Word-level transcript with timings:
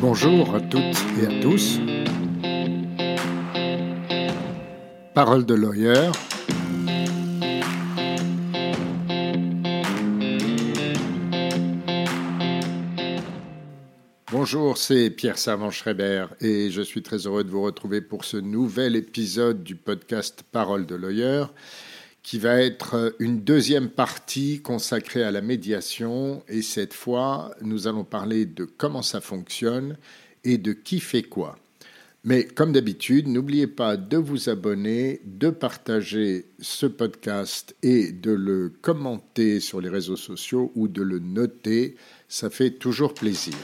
Bonjour 0.00 0.54
à 0.54 0.60
toutes 0.60 0.80
et 1.20 1.26
à 1.26 1.40
tous. 1.40 1.80
Parole 5.12 5.44
de 5.44 5.54
lawyer. 5.54 6.12
Bonjour, 14.30 14.78
c'est 14.78 15.10
Pierre 15.10 15.36
Servan-Schreiber 15.36 16.26
et 16.40 16.70
je 16.70 16.80
suis 16.80 17.02
très 17.02 17.26
heureux 17.26 17.42
de 17.42 17.50
vous 17.50 17.62
retrouver 17.62 18.00
pour 18.00 18.24
ce 18.24 18.36
nouvel 18.36 18.94
épisode 18.94 19.64
du 19.64 19.74
podcast 19.74 20.44
Parole 20.52 20.86
de 20.86 20.94
lawyer 20.94 21.46
qui 22.22 22.38
va 22.38 22.60
être 22.60 23.14
une 23.18 23.40
deuxième 23.40 23.88
partie 23.88 24.60
consacrée 24.60 25.22
à 25.22 25.30
la 25.30 25.40
médiation. 25.40 26.42
Et 26.48 26.62
cette 26.62 26.94
fois, 26.94 27.54
nous 27.62 27.86
allons 27.86 28.04
parler 28.04 28.44
de 28.44 28.64
comment 28.64 29.02
ça 29.02 29.20
fonctionne 29.20 29.96
et 30.44 30.58
de 30.58 30.72
qui 30.72 31.00
fait 31.00 31.22
quoi. 31.22 31.56
Mais 32.24 32.44
comme 32.44 32.72
d'habitude, 32.72 33.28
n'oubliez 33.28 33.68
pas 33.68 33.96
de 33.96 34.16
vous 34.16 34.48
abonner, 34.48 35.20
de 35.24 35.50
partager 35.50 36.46
ce 36.60 36.86
podcast 36.86 37.76
et 37.82 38.10
de 38.12 38.32
le 38.32 38.72
commenter 38.82 39.60
sur 39.60 39.80
les 39.80 39.88
réseaux 39.88 40.16
sociaux 40.16 40.72
ou 40.74 40.88
de 40.88 41.02
le 41.02 41.20
noter. 41.20 41.96
Ça 42.28 42.50
fait 42.50 42.72
toujours 42.72 43.14
plaisir. 43.14 43.54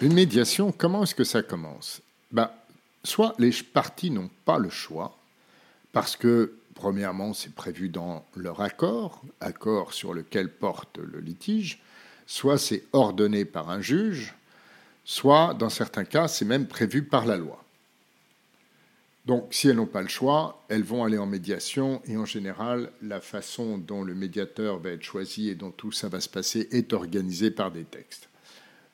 Une 0.00 0.12
médiation, 0.12 0.70
comment 0.70 1.02
est-ce 1.02 1.16
que 1.16 1.24
ça 1.24 1.42
commence? 1.42 2.00
Ben, 2.30 2.50
Soit 3.02 3.34
les 3.40 3.50
parties 3.72 4.12
n'ont 4.12 4.30
pas 4.44 4.58
le 4.58 4.70
choix, 4.70 5.16
parce 5.92 6.14
que, 6.14 6.54
premièrement, 6.74 7.34
c'est 7.34 7.52
prévu 7.52 7.88
dans 7.88 8.24
leur 8.36 8.60
accord, 8.60 9.22
accord 9.40 9.92
sur 9.92 10.14
lequel 10.14 10.52
porte 10.52 10.98
le 10.98 11.18
litige, 11.18 11.82
soit 12.26 12.58
c'est 12.58 12.84
ordonné 12.92 13.44
par 13.44 13.70
un 13.70 13.80
juge, 13.80 14.34
soit, 15.04 15.54
dans 15.54 15.70
certains 15.70 16.04
cas, 16.04 16.28
c'est 16.28 16.44
même 16.44 16.68
prévu 16.68 17.02
par 17.02 17.26
la 17.26 17.36
loi. 17.36 17.64
Donc, 19.26 19.48
si 19.50 19.68
elles 19.68 19.76
n'ont 19.76 19.86
pas 19.86 20.02
le 20.02 20.08
choix, 20.08 20.62
elles 20.68 20.84
vont 20.84 21.02
aller 21.02 21.18
en 21.18 21.26
médiation 21.26 22.02
et 22.04 22.16
en 22.16 22.24
général, 22.24 22.92
la 23.02 23.20
façon 23.20 23.78
dont 23.78 24.04
le 24.04 24.14
médiateur 24.14 24.78
va 24.78 24.90
être 24.90 25.02
choisi 25.02 25.48
et 25.48 25.56
dont 25.56 25.72
tout 25.72 25.90
ça 25.90 26.08
va 26.08 26.20
se 26.20 26.28
passer 26.28 26.68
est 26.70 26.92
organisée 26.92 27.50
par 27.50 27.72
des 27.72 27.84
textes. 27.84 28.28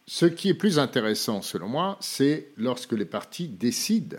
Ce 0.07 0.27
qui 0.27 0.51
est 0.51 0.55
plus 0.55 0.79
intéressant, 0.79 1.41
selon 1.41 1.69
moi, 1.69 1.97
c'est 2.01 2.49
lorsque 2.57 2.93
les 2.93 3.07
parties 3.07 3.49
décident 3.49 4.19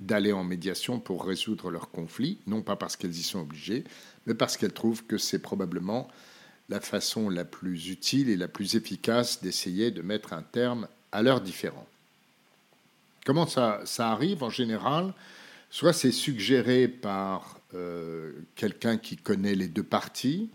d'aller 0.00 0.32
en 0.32 0.42
médiation 0.42 0.98
pour 0.98 1.24
résoudre 1.24 1.70
leur 1.70 1.90
conflit, 1.90 2.38
non 2.46 2.62
pas 2.62 2.74
parce 2.74 2.96
qu'elles 2.96 3.16
y 3.16 3.22
sont 3.22 3.40
obligées, 3.40 3.84
mais 4.26 4.34
parce 4.34 4.56
qu'elles 4.56 4.72
trouvent 4.72 5.04
que 5.04 5.18
c'est 5.18 5.38
probablement 5.38 6.08
la 6.68 6.80
façon 6.80 7.28
la 7.28 7.44
plus 7.44 7.88
utile 7.88 8.30
et 8.30 8.36
la 8.36 8.48
plus 8.48 8.74
efficace 8.74 9.42
d'essayer 9.42 9.90
de 9.90 10.02
mettre 10.02 10.32
un 10.32 10.42
terme 10.42 10.88
à 11.12 11.22
leurs 11.22 11.40
différends. 11.40 11.86
Comment 13.24 13.46
ça, 13.46 13.84
arrive 13.98 14.42
en 14.42 14.50
général? 14.50 15.14
Soit 15.70 15.92
c'est 15.92 16.12
suggéré 16.12 16.88
par 16.88 17.58
euh, 17.74 18.32
quelqu'un 18.56 18.96
qui 18.96 19.16
connaît 19.16 19.54
les 19.54 19.68
deux 19.68 19.84
parties, 19.84 20.50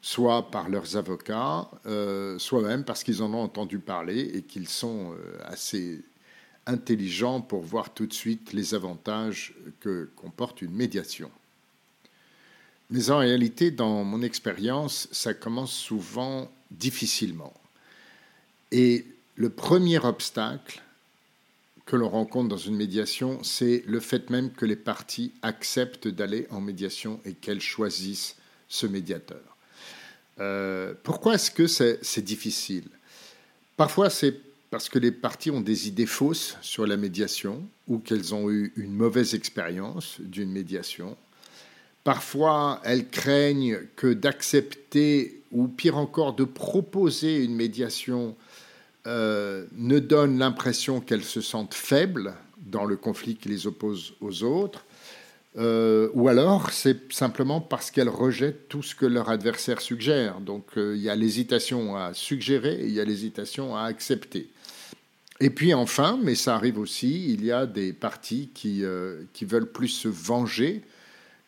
soit 0.00 0.50
par 0.50 0.68
leurs 0.68 0.96
avocats, 0.96 1.68
euh, 1.86 2.38
soit 2.38 2.62
même 2.62 2.84
parce 2.84 3.02
qu'ils 3.02 3.22
en 3.22 3.32
ont 3.34 3.42
entendu 3.42 3.78
parler 3.78 4.20
et 4.34 4.42
qu'ils 4.42 4.68
sont 4.68 5.12
euh, 5.12 5.38
assez 5.44 6.02
intelligents 6.66 7.40
pour 7.40 7.62
voir 7.62 7.92
tout 7.92 8.06
de 8.06 8.12
suite 8.12 8.52
les 8.52 8.74
avantages 8.74 9.54
que 9.80 10.10
comporte 10.16 10.62
une 10.62 10.72
médiation. 10.72 11.30
Mais 12.90 13.10
en 13.10 13.18
réalité, 13.18 13.70
dans 13.70 14.04
mon 14.04 14.22
expérience, 14.22 15.08
ça 15.12 15.34
commence 15.34 15.72
souvent 15.72 16.50
difficilement. 16.70 17.52
Et 18.70 19.06
le 19.36 19.50
premier 19.50 19.98
obstacle 19.98 20.82
que 21.86 21.96
l'on 21.96 22.08
rencontre 22.08 22.48
dans 22.48 22.56
une 22.56 22.76
médiation, 22.76 23.42
c'est 23.42 23.82
le 23.86 24.00
fait 24.00 24.28
même 24.28 24.52
que 24.52 24.66
les 24.66 24.76
parties 24.76 25.32
acceptent 25.40 26.08
d'aller 26.08 26.46
en 26.50 26.60
médiation 26.60 27.18
et 27.24 27.32
qu'elles 27.32 27.62
choisissent 27.62 28.36
ce 28.68 28.86
médiateur. 28.86 29.57
Euh, 30.40 30.94
pourquoi 31.02 31.34
est-ce 31.34 31.50
que 31.50 31.66
c'est 31.66 32.24
difficile? 32.24 32.88
Parfois, 33.76 34.10
c'est 34.10 34.34
parce 34.70 34.88
que 34.88 34.98
les 34.98 35.12
parties 35.12 35.50
ont 35.50 35.60
des 35.60 35.88
idées 35.88 36.06
fausses 36.06 36.56
sur 36.60 36.86
la 36.86 36.96
médiation 36.96 37.62
ou 37.86 37.98
qu'elles 37.98 38.34
ont 38.34 38.50
eu 38.50 38.72
une 38.76 38.92
mauvaise 38.92 39.34
expérience 39.34 40.16
d'une 40.20 40.50
médiation. 40.50 41.16
Parfois, 42.04 42.80
elles 42.84 43.08
craignent 43.08 43.80
que 43.96 44.12
d'accepter 44.12 45.42
ou 45.52 45.68
pire 45.68 45.96
encore 45.96 46.34
de 46.34 46.44
proposer 46.44 47.42
une 47.42 47.54
médiation 47.54 48.36
euh, 49.06 49.66
ne 49.72 49.98
donne 49.98 50.38
l'impression 50.38 51.00
qu'elles 51.00 51.24
se 51.24 51.40
sentent 51.40 51.74
faibles 51.74 52.34
dans 52.58 52.84
le 52.84 52.96
conflit 52.96 53.36
qui 53.36 53.48
les 53.48 53.66
oppose 53.66 54.14
aux 54.20 54.42
autres. 54.42 54.84
Euh, 55.58 56.08
ou 56.14 56.28
alors 56.28 56.70
c'est 56.70 57.12
simplement 57.12 57.60
parce 57.60 57.90
qu'elles 57.90 58.08
rejettent 58.08 58.68
tout 58.68 58.82
ce 58.82 58.94
que 58.94 59.06
leur 59.06 59.28
adversaire 59.28 59.80
suggère. 59.80 60.40
Donc 60.40 60.66
euh, 60.76 60.94
il 60.96 61.02
y 61.02 61.10
a 61.10 61.16
l'hésitation 61.16 61.96
à 61.96 62.14
suggérer 62.14 62.74
et 62.74 62.86
il 62.86 62.92
y 62.92 63.00
a 63.00 63.04
l'hésitation 63.04 63.76
à 63.76 63.82
accepter. 63.82 64.50
Et 65.40 65.50
puis 65.50 65.74
enfin, 65.74 66.18
mais 66.22 66.36
ça 66.36 66.54
arrive 66.54 66.78
aussi, 66.78 67.32
il 67.32 67.44
y 67.44 67.50
a 67.50 67.66
des 67.66 67.92
partis 67.92 68.50
qui, 68.54 68.84
euh, 68.84 69.22
qui 69.32 69.44
veulent 69.44 69.70
plus 69.70 69.88
se 69.88 70.08
venger 70.08 70.82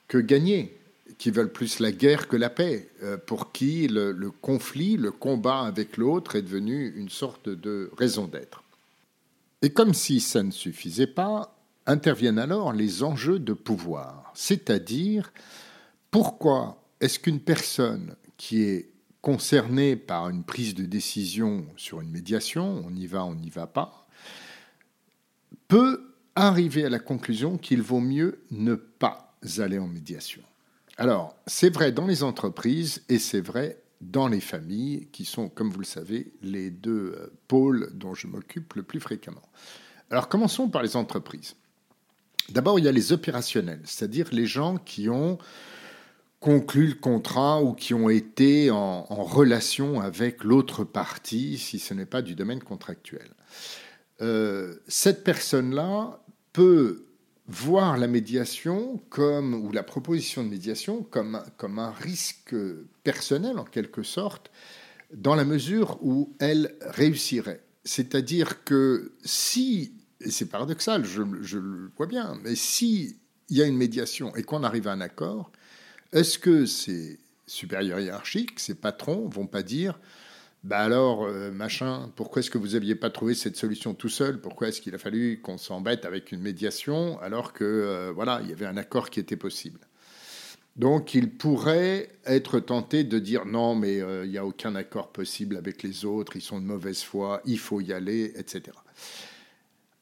que 0.09 0.19
gagner, 0.19 0.77
qui 1.19 1.31
veulent 1.31 1.53
plus 1.53 1.79
la 1.79 1.93
guerre 1.93 2.27
que 2.27 2.37
la 2.37 2.51
paix, 2.51 2.89
pour 3.27 3.53
qui 3.53 3.87
le, 3.87 4.11
le 4.11 4.31
conflit, 4.31 4.97
le 4.97 5.13
combat 5.13 5.61
avec 5.61 5.97
l'autre 5.97 6.35
est 6.35 6.43
devenu 6.43 6.93
une 6.97 7.09
sorte 7.11 7.49
de 7.49 7.91
raison 7.97 8.27
d'être. 8.27 8.65
Et 9.63 9.71
comme 9.71 9.95
si 9.95 10.21
ça 10.21 10.43
ne 10.43 10.51
suffisait 10.51 11.07
pas, 11.07 11.60
interviennent 11.91 12.39
alors 12.39 12.73
les 12.73 13.03
enjeux 13.03 13.39
de 13.39 13.53
pouvoir, 13.53 14.33
c'est-à-dire 14.35 15.33
pourquoi 16.11 16.83
est-ce 17.01 17.19
qu'une 17.19 17.41
personne 17.41 18.17
qui 18.37 18.63
est 18.63 18.91
concernée 19.21 19.97
par 19.97 20.29
une 20.29 20.45
prise 20.45 20.75
de 20.75 20.85
décision 20.85 21.67
sur 21.77 22.01
une 22.01 22.11
médiation, 22.11 22.83
on 22.87 22.95
y 22.95 23.07
va, 23.07 23.25
on 23.25 23.35
n'y 23.35 23.51
va 23.51 23.67
pas, 23.67 24.07
peut 25.69 26.15
arriver 26.35 26.85
à 26.85 26.91
la 26.91 26.99
conclusion 26.99 27.59
qu'il 27.59 27.83
vaut 27.83 28.01
mieux 28.01 28.41
ne 28.51 28.75
pas 28.75 29.37
aller 29.59 29.79
en 29.79 29.87
médiation? 29.87 30.43
Alors, 30.97 31.37
c'est 31.47 31.71
vrai 31.71 31.93
dans 31.93 32.07
les 32.07 32.23
entreprises 32.23 33.03
et 33.09 33.19
c'est 33.19 33.41
vrai 33.41 33.83
dans 34.01 34.29
les 34.29 34.41
familles, 34.41 35.09
qui 35.13 35.25
sont, 35.25 35.49
comme 35.49 35.71
vous 35.71 35.81
le 35.81 35.85
savez, 35.85 36.33
les 36.43 36.71
deux 36.71 37.15
euh, 37.17 37.27
pôles 37.49 37.91
dont 37.93 38.15
je 38.15 38.27
m'occupe 38.27 38.75
le 38.75 38.83
plus 38.83 39.01
fréquemment. 39.01 39.43
Alors, 40.11 40.29
commençons 40.29 40.69
par 40.69 40.83
les 40.83 40.97
entreprises. 40.97 41.55
D'abord, 42.53 42.79
il 42.79 42.85
y 42.85 42.89
a 42.89 42.93
les 42.93 43.13
opérationnels, 43.13 43.81
c'est-à-dire 43.85 44.29
les 44.33 44.47
gens 44.47 44.77
qui 44.77 45.09
ont 45.09 45.39
conclu 46.41 46.87
le 46.89 46.95
contrat 46.95 47.63
ou 47.63 47.75
qui 47.75 47.93
ont 47.93 48.09
été 48.09 48.71
en, 48.71 49.05
relation 49.05 50.01
avec 50.01 50.43
l'autre 50.43 50.85
partie, 50.85 51.59
si 51.59 51.79
ce 51.79 51.93
n'est 51.95 52.07
pas 52.07 52.23
du 52.23 52.35
domaine 52.35 52.63
contractuel. 52.63 53.29
Euh, 54.23 54.77
cette 54.89 55.23
personne-là 55.23 56.23
peut 56.53 57.05
voir 57.47 57.99
la 57.99 58.07
médiation 58.07 59.03
comme, 59.11 59.55
ou 59.55 59.73
la 59.73 59.83
proposition 59.83 60.43
de 60.43 60.49
médiation 60.49 61.03
comme, 61.03 61.43
comme 61.57 61.79
un 61.79 61.91
risque 61.91 62.55
personnel 63.03 63.59
en 63.59 63.65
quelque 63.65 64.03
sorte, 64.03 64.51
dans 65.13 65.35
la 65.35 65.45
mesure 65.45 65.99
où 66.01 66.35
elle 66.39 66.75
réussirait. 66.83 67.63
C'est-à-dire 67.85 68.65
que 68.65 69.13
si 69.25 69.93
et 70.21 70.31
c'est 70.31 70.47
paradoxal, 70.47 71.05
je, 71.05 71.23
le 71.23 71.91
vois 71.97 72.07
bien, 72.07 72.39
mais 72.43 72.55
s'il 72.55 73.15
y 73.49 73.63
a 73.63 73.67
une 73.67 73.77
médiation 73.77 74.35
et 74.37 74.43
qu'on 74.43 74.63
arrive 74.63 74.89
à 74.89 74.93
un 74.93 75.01
accord, 75.01 75.51
est-ce 76.13 76.39
que 76.39 76.67
ces 76.67 77.19
supérieurs 77.47 78.01
hiérarchiques, 78.01 78.61
ces 78.61 78.75
patrons, 78.75 79.29
vont 79.29 79.47
pas 79.47 79.63
dire 79.63 79.99
bah 80.63 80.81
alors, 80.81 81.25
euh, 81.25 81.51
machin, 81.51 82.13
pourquoi 82.17 82.41
est-ce 82.41 82.51
que 82.51 82.59
vous 82.59 82.73
n'aviez 82.73 82.95
pas 82.95 83.09
trouvé 83.09 83.35
cette 83.35 83.57
solution 83.57 83.95
tout 83.95 84.11
seul? 84.11 84.43
Pourquoi 84.43 84.69
est-ce 84.69 84.83
qu'il 84.83 84.95
a 84.95 84.99
fallu 84.99 85.41
qu'on 85.41 85.57
s'embête 85.57 86.05
avec 86.05 86.33
une 86.33 86.41
médiation 86.41 87.19
alors 87.21 87.55
que, 87.55 87.65
euh, 87.65 88.13
voilà, 88.15 88.41
il 88.43 88.51
y 88.51 88.53
avait 88.53 88.67
un 88.67 88.77
accord 88.77 89.09
qui 89.09 89.21
était 89.21 89.37
possible? 89.37 89.81
Donc, 90.77 91.15
il 91.15 91.31
pourrait 91.31 92.11
être 92.27 92.61
tenté 92.61 93.05
de 93.05 93.19
dire 93.19 93.47
non, 93.47 93.75
mais 93.75 94.03
euh, 94.03 94.27
il 94.27 94.31
n'y 94.31 94.39
a 94.39 94.45
aucun 94.45 94.75
accord 94.75 95.13
possible 95.13 95.57
avec 95.57 95.83
les 95.83 96.05
autres, 96.05 96.37
ils 96.37 96.43
sont 96.43 96.61
de 96.61 96.67
mauvaise 96.67 97.03
foi, 97.03 97.41
il 97.47 97.59
faut 97.59 97.81
y 97.81 97.95
aller, 97.95 98.33
etc. 98.37 98.77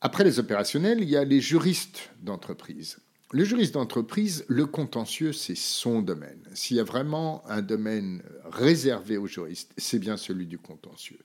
Après 0.01 0.25
les 0.25 0.39
opérationnels, 0.39 1.01
il 1.01 1.09
y 1.09 1.17
a 1.17 1.25
les 1.25 1.41
juristes 1.41 2.11
d'entreprise. 2.23 2.99
Le 3.33 3.45
juriste 3.45 3.75
d'entreprise, 3.75 4.45
le 4.49 4.65
contentieux, 4.65 5.33
c'est 5.33 5.57
son 5.57 6.01
domaine. 6.01 6.41
S'il 6.55 6.77
y 6.77 6.81
a 6.81 6.85
vraiment 6.85 7.43
un 7.49 7.61
domaine 7.61 8.23
réservé 8.45 9.19
aux 9.19 9.27
juristes, 9.27 9.73
c'est 9.77 9.99
bien 9.99 10.17
celui 10.17 10.47
du 10.47 10.59
contentieux. 10.59 11.19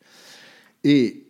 Et 0.84 1.28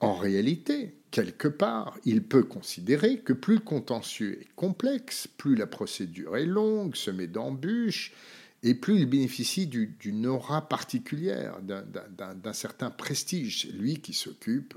en 0.00 0.14
réalité, 0.14 0.94
quelque 1.10 1.48
part, 1.48 1.98
il 2.04 2.22
peut 2.22 2.44
considérer 2.44 3.18
que 3.18 3.32
plus 3.32 3.56
le 3.56 3.60
contentieux 3.60 4.40
est 4.40 4.54
complexe, 4.54 5.26
plus 5.26 5.54
la 5.54 5.66
procédure 5.66 6.36
est 6.36 6.46
longue, 6.46 6.94
semée 6.94 7.26
d'embûches, 7.26 8.14
et 8.62 8.74
plus 8.74 9.00
il 9.00 9.06
bénéficie 9.06 9.66
d'une 9.66 10.26
aura 10.26 10.68
particulière, 10.68 11.60
d'un 11.62 12.52
certain 12.52 12.90
prestige. 12.90 13.62
C'est 13.62 13.72
lui 13.72 14.00
qui 14.00 14.14
s'occupe 14.14 14.74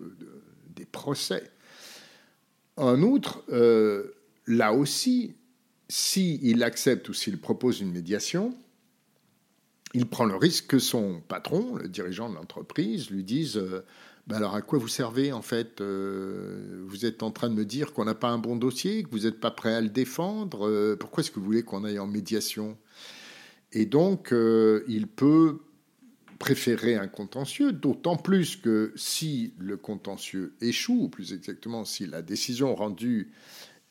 des 0.76 0.86
procès. 0.86 1.50
En 2.80 3.02
outre, 3.02 3.44
euh, 3.52 4.16
là 4.48 4.74
aussi, 4.74 5.36
s'il 5.90 6.64
accepte 6.64 7.10
ou 7.10 7.14
s'il 7.14 7.38
propose 7.38 7.81
une 7.81 7.92
médiation, 7.92 8.58
il 9.94 10.06
prend 10.06 10.24
le 10.24 10.38
risque 10.38 10.68
que 10.68 10.80
son 10.80 11.20
patron, 11.28 11.76
le 11.76 11.90
dirigeant 11.90 12.30
de 12.30 12.36
l'entreprise, 12.36 13.10
lui 13.10 13.26
dise 13.26 13.58
euh, 13.58 13.84
ben 14.28 14.38
alors 14.38 14.56
à 14.56 14.62
quoi 14.62 14.80
vous 14.80 14.88
servez 14.88 15.34
en 15.34 15.42
fait 15.42 15.81
euh, 15.81 16.81
Vous 16.88 17.06
êtes 17.06 17.22
en 17.22 17.31
train 17.31 17.50
de 17.50 17.56
me 17.56 17.66
dire 17.66 17.92
qu'on 17.92 18.06
n'a 18.06 18.16
pas 18.16 18.30
un 18.30 18.38
bon 18.38 18.56
dossier, 18.56 19.04
que 19.04 19.10
vous 19.10 19.26
n'êtes 19.26 19.42
pas 19.42 19.52
prêt 19.52 19.74
à 19.74 19.81
le 19.81 19.90
défendre. 19.90 20.96
pourquoi 20.96 21.22
est-ce 21.22 21.31
que 21.31 21.40
vous 21.40 21.46
voulez 21.46 21.64
qu'on 21.64 21.84
aille 21.84 22.00
en 22.00 22.08
médiation? 22.08 22.78
Et 23.74 23.86
donc, 23.86 24.34
il 24.88 25.08
peut 25.08 25.60
préférer 26.40 26.96
un 26.96 27.08
contentieux, 27.08 27.74
d'autant 27.74 28.16
plus 28.16 28.56
que 28.56 28.94
si 28.96 29.54
le 29.60 29.78
contentieux 29.78 30.56
échoue, 30.62 31.04
ou 31.04 31.10
plus 31.10 31.34
exactement 31.34 31.86
si 31.86 32.08
la 32.08 32.22
décision 32.22 32.74
rendue 32.74 33.32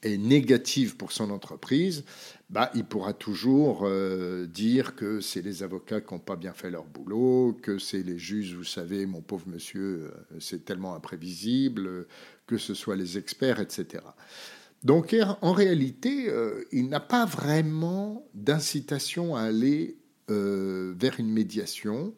est 0.03 0.17
négative 0.17 0.97
pour 0.97 1.13
son 1.13 1.31
entreprise, 1.31 2.05
bah, 2.51 2.71
il 2.75 2.85
pourra 2.85 3.13
toujours 3.13 3.83
euh, 3.83 4.47
dire 4.47 4.95
que 4.95 5.21
c'est 5.21 5.43
les 5.43 5.63
avocats 5.63 6.01
qui 6.01 6.15
n'ont 6.15 6.21
pas 6.21 6.37
bien 6.37 6.53
fait 6.53 6.71
leur 6.71 6.85
boulot, 6.85 7.57
que 7.63 7.79
c'est 7.79 8.03
les 8.03 8.19
juges, 8.19 8.55
vous 8.55 8.65
savez, 8.65 9.07
mon 9.07 9.21
pauvre 9.21 9.49
monsieur, 9.49 10.11
euh, 10.13 10.37
c'est 10.41 10.65
tellement 10.65 10.95
imprévisible, 10.95 12.07
que 12.47 12.59
ce 12.59 12.75
soit 12.75 12.97
les 12.97 13.19
experts, 13.19 13.61
etc. 13.61 14.05
Donc 14.85 15.15
en 15.43 15.53
réalité, 15.53 16.29
euh, 16.29 16.65
il 16.71 16.89
n'a 16.89 17.01
pas 17.01 17.25
vraiment 17.25 18.25
d'incitation 18.35 19.35
à 19.35 19.43
aller 19.43 19.97
vers 20.31 21.19
une 21.19 21.31
médiation, 21.31 22.13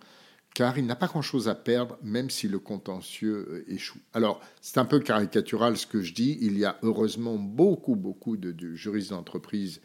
car 0.55 0.79
il 0.79 0.87
n'a 0.87 0.97
pas 0.97 1.06
grand-chose 1.06 1.49
à 1.49 1.55
perdre, 1.55 1.99
même 2.02 2.31
si 2.31 2.49
le 2.49 2.58
contentieux 2.58 3.47
euh, 3.50 3.73
échoue. 3.73 4.00
Alors, 4.14 4.41
c'est 4.61 4.79
un 4.79 4.85
peu 4.85 5.00
caricatural 5.00 5.76
ce 5.76 5.87
que 5.87 6.02
je 6.02 6.12
dis. 6.12 6.38
Il 6.41 6.58
y 6.58 6.64
a 6.64 6.79
heureusement 6.82 7.37
beaucoup, 7.37 7.97
beaucoup 7.97 8.37
de, 8.37 8.75
juristes 8.75 9.11
d'entreprise 9.11 9.81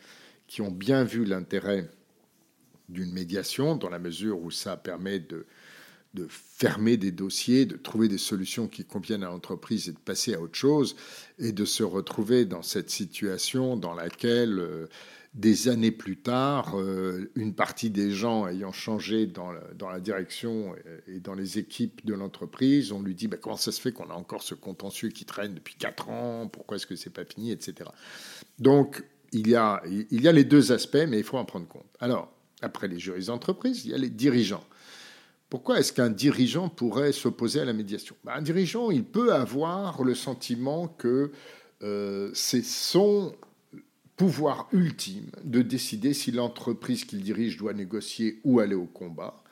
qui 0.48 0.62
ont 0.62 0.72
bien 0.72 1.04
vu 1.04 1.26
l'intérêt 1.26 1.90
d'une 2.90 3.12
médiation, 3.12 3.76
dans 3.76 3.90
la 3.90 4.00
mesure 4.00 4.42
où 4.42 4.52
ça 4.52 4.78
permet 4.78 5.20
de 5.20 5.46
de 6.16 6.28
fermer 6.30 6.98
des 6.98 7.12
dossiers, 7.12 7.66
de 7.66 7.76
trouver 7.76 8.08
des 8.08 8.18
solutions 8.18 8.68
qui 8.68 8.86
conviennent 8.86 9.24
à 9.24 9.28
l'entreprise 9.28 9.90
et 9.90 9.92
de 9.92 10.00
passer 10.00 10.34
à 10.34 10.42
autre 10.42 10.56
chose, 10.56 10.96
et 11.38 11.52
de 11.52 11.66
se 11.66 11.84
retrouver 11.84 12.46
dans 12.46 12.62
cette 12.62 12.90
situation 12.90 13.76
dans 13.76 13.94
laquelle, 13.94 14.58
euh, 14.58 14.88
des 15.36 15.68
années 15.68 15.92
plus 15.92 16.16
tard, 16.16 16.80
euh, 16.80 17.30
une 17.36 17.54
partie 17.54 17.90
des 17.90 18.12
gens 18.12 18.48
ayant 18.48 18.72
changé 18.72 19.28
dans, 19.28 19.52
la 19.52 20.00
direction 20.00 20.74
et 21.08 21.20
dans 21.20 21.36
les 21.36 21.60
équipes 21.60 22.06
de 22.06 22.14
l'entreprise, 22.14 22.94
on 22.94 23.02
lui 23.02 23.16
dit 23.16 23.28
bah, 23.28 23.38
comment 23.40 23.58
ça 23.58 23.74
se 23.74 23.82
fait 23.82 23.92
qu'on 23.92 24.10
a 24.10 24.14
encore 24.14 24.44
ce 24.44 24.56
contentieux 24.56 25.10
qui 25.10 25.26
traîne 25.26 25.54
depuis 25.54 25.76
quatre 25.76 26.10
ans, 26.10 26.48
pourquoi 26.48 26.78
est-ce 26.78 26.88
que 26.88 26.96
c'est 26.96 27.10
pas 27.10 27.26
fini, 27.26 27.52
etc. 27.52 27.90
Donc, 28.60 29.04
il 29.34 29.50
y, 29.50 29.56
a, 29.56 29.82
les 29.84 30.44
deux 30.46 30.72
aspects, 30.72 31.06
mais 31.08 31.18
il 31.18 31.24
faut 31.26 31.38
en 31.38 31.44
prendre 31.44 31.68
compte. 31.68 31.86
Alors, 32.00 32.32
après 32.62 32.88
les 32.88 33.00
juristes 33.00 33.28
d'entreprise, 33.28 33.84
il 33.84 33.92
y 33.92 33.94
a 33.94 33.98
les 33.98 34.10
dirigeants. 34.10 34.64
Pourquoi 35.50 35.80
est-ce 35.80 35.92
qu'un 35.92 36.10
dirigeant 36.10 36.70
pourrait 36.70 37.12
s'opposer 37.12 37.60
à 37.60 37.66
la 37.66 37.74
médiation? 37.74 38.16
Ben, 38.24 38.34
Un 38.36 38.42
dirigeant, 38.42 38.92
il 38.92 39.04
peut 39.04 39.34
avoir 39.34 40.04
le 40.04 40.16
sentiment 40.16 40.88
que 40.88 41.32
euh, 41.84 42.32
c'est 42.34 42.64
son 42.64 43.36
pouvoir 44.16 44.68
ultime 44.72 45.30
de 45.44 45.62
décider 45.62 46.14
si 46.14 46.32
l'entreprise 46.32 47.06
qu'il 47.06 47.22
dirige 47.22 47.58
doit 47.58 47.74
négocier 47.74 48.40
ou 48.44 48.60
aller 48.60 48.76
au 48.76 48.86
combat, 48.86 49.44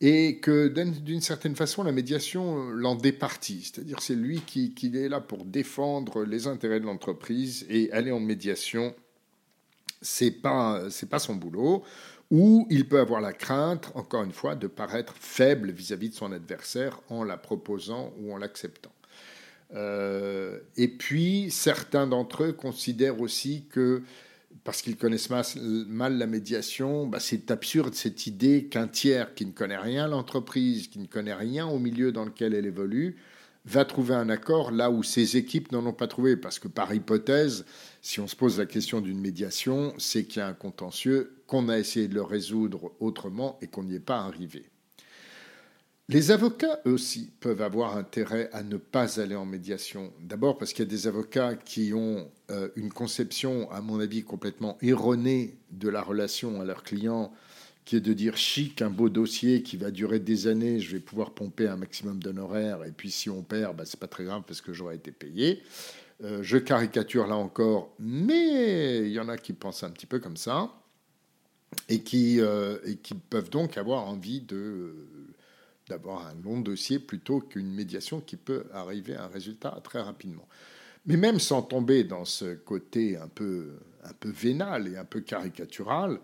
et 0.00 0.38
que 0.38 0.68
d'une 0.68 1.20
certaine 1.20 1.56
façon, 1.56 1.82
la 1.82 1.90
médiation 1.90 2.70
l'en 2.70 2.94
départit, 2.94 3.62
c'est-à-dire 3.64 4.00
c'est 4.00 4.14
lui 4.14 4.40
qui, 4.40 4.72
qui, 4.72 4.96
est 4.96 5.08
là 5.08 5.20
pour 5.20 5.44
défendre 5.44 6.24
les 6.24 6.46
intérêts 6.46 6.78
de 6.78 6.86
l'entreprise 6.86 7.66
et 7.68 7.90
aller 7.90 8.12
en 8.12 8.20
médiation, 8.20 8.94
c'est 10.00 10.30
pas 10.30 10.88
c'est 10.90 11.08
pas 11.08 11.18
son 11.18 11.34
boulot. 11.34 11.82
Ou 12.30 12.66
il 12.68 12.86
peut 12.86 13.00
avoir 13.00 13.22
la 13.22 13.32
crainte, 13.32 13.90
encore 13.94 14.22
une 14.22 14.32
fois, 14.32 14.54
de 14.54 14.66
paraître 14.66 15.14
faible 15.18 15.70
vis-à-vis 15.70 16.10
de 16.10 16.14
son 16.14 16.30
adversaire 16.30 17.00
en 17.08 17.24
la 17.24 17.38
proposant 17.38 18.12
ou 18.20 18.34
en 18.34 18.36
l'acceptant. 18.36 18.92
Euh, 19.74 20.60
et 20.76 20.88
puis, 20.88 21.50
certains 21.50 22.06
d'entre 22.06 22.44
eux 22.44 22.52
considèrent 22.52 23.20
aussi 23.20 23.66
que, 23.70 24.02
parce 24.64 24.82
qu'ils 24.82 24.96
connaissent 24.96 25.30
mal 25.30 26.18
la 26.18 26.26
médiation, 26.26 27.06
bah, 27.06 27.20
c'est 27.20 27.50
absurde 27.50 27.94
cette 27.94 28.26
idée 28.26 28.66
qu'un 28.66 28.88
tiers 28.88 29.34
qui 29.34 29.46
ne 29.46 29.52
connaît 29.52 29.78
rien 29.78 30.04
à 30.04 30.08
l'entreprise, 30.08 30.88
qui 30.88 30.98
ne 30.98 31.06
connaît 31.06 31.34
rien 31.34 31.66
au 31.66 31.78
milieu 31.78 32.12
dans 32.12 32.24
lequel 32.24 32.54
elle 32.54 32.66
évolue, 32.66 33.16
va 33.64 33.84
trouver 33.84 34.14
un 34.14 34.30
accord 34.30 34.70
là 34.70 34.90
où 34.90 35.02
ses 35.02 35.36
équipes 35.36 35.72
n'en 35.72 35.84
ont 35.84 35.92
pas 35.92 36.06
trouvé. 36.06 36.36
Parce 36.36 36.58
que 36.58 36.68
par 36.68 36.94
hypothèse, 36.94 37.66
si 38.00 38.20
on 38.20 38.26
se 38.26 38.36
pose 38.36 38.58
la 38.58 38.66
question 38.66 39.00
d'une 39.00 39.20
médiation, 39.20 39.92
c'est 39.98 40.24
qu'il 40.24 40.40
y 40.40 40.42
a 40.42 40.48
un 40.48 40.54
contentieux, 40.54 41.42
qu'on 41.46 41.68
a 41.68 41.78
essayé 41.78 42.08
de 42.08 42.14
le 42.14 42.22
résoudre 42.22 42.92
autrement 43.00 43.58
et 43.60 43.66
qu'on 43.66 43.84
n'y 43.84 43.94
est 43.94 44.00
pas 44.00 44.20
arrivé. 44.20 44.64
Les 46.10 46.30
avocats 46.30 46.80
aussi 46.86 47.30
peuvent 47.38 47.60
avoir 47.60 47.98
intérêt 47.98 48.48
à 48.54 48.62
ne 48.62 48.78
pas 48.78 49.20
aller 49.20 49.36
en 49.36 49.44
médiation. 49.44 50.10
D'abord 50.20 50.56
parce 50.56 50.72
qu'il 50.72 50.86
y 50.86 50.88
a 50.88 50.90
des 50.90 51.06
avocats 51.06 51.54
qui 51.54 51.92
ont 51.92 52.30
euh, 52.50 52.70
une 52.76 52.90
conception, 52.90 53.70
à 53.70 53.82
mon 53.82 54.00
avis, 54.00 54.22
complètement 54.22 54.78
erronée 54.80 55.58
de 55.70 55.90
la 55.90 56.00
relation 56.00 56.62
à 56.62 56.64
leurs 56.64 56.82
clients 56.82 57.30
qui 57.84 57.96
est 57.96 58.00
de 58.00 58.12
dire 58.14 58.36
chic, 58.36 58.80
un 58.80 58.88
beau 58.90 59.10
dossier 59.10 59.62
qui 59.62 59.76
va 59.78 59.90
durer 59.90 60.18
des 60.18 60.46
années, 60.46 60.78
je 60.78 60.92
vais 60.92 61.00
pouvoir 61.00 61.30
pomper 61.30 61.68
un 61.68 61.76
maximum 61.76 62.22
d'honoraires, 62.22 62.84
et 62.84 62.92
puis 62.92 63.10
si 63.10 63.30
on 63.30 63.42
perd, 63.42 63.76
bah, 63.76 63.84
c'est 63.86 63.98
pas 63.98 64.06
très 64.06 64.24
grave 64.24 64.42
parce 64.46 64.60
que 64.60 64.74
j'aurais 64.74 64.96
été 64.96 65.10
payé. 65.10 65.62
Euh, 66.22 66.40
je 66.42 66.58
caricature 66.58 67.26
là 67.26 67.36
encore, 67.36 67.94
mais 67.98 69.06
il 69.06 69.12
y 69.12 69.20
en 69.20 69.28
a 69.30 69.38
qui 69.38 69.54
pensent 69.54 69.84
un 69.84 69.90
petit 69.90 70.04
peu 70.04 70.18
comme 70.18 70.36
ça, 70.36 70.70
et 71.88 72.02
qui, 72.02 72.40
euh, 72.40 72.76
et 72.84 72.96
qui 72.96 73.14
peuvent 73.14 73.48
donc 73.48 73.78
avoir 73.78 74.06
envie 74.06 74.42
de 74.42 74.92
d'avoir 75.88 76.26
un 76.26 76.34
long 76.44 76.60
dossier 76.60 76.98
plutôt 76.98 77.40
qu'une 77.40 77.72
médiation 77.72 78.20
qui 78.20 78.36
peut 78.36 78.64
arriver 78.72 79.14
à 79.14 79.24
un 79.24 79.28
résultat 79.28 79.80
très 79.82 80.00
rapidement. 80.00 80.46
Mais 81.06 81.16
même 81.16 81.38
sans 81.38 81.62
tomber 81.62 82.04
dans 82.04 82.24
ce 82.24 82.54
côté 82.54 83.16
un 83.16 83.28
peu, 83.28 83.78
un 84.04 84.12
peu 84.12 84.30
vénal 84.30 84.88
et 84.88 84.96
un 84.96 85.04
peu 85.04 85.20
caricatural, 85.20 86.20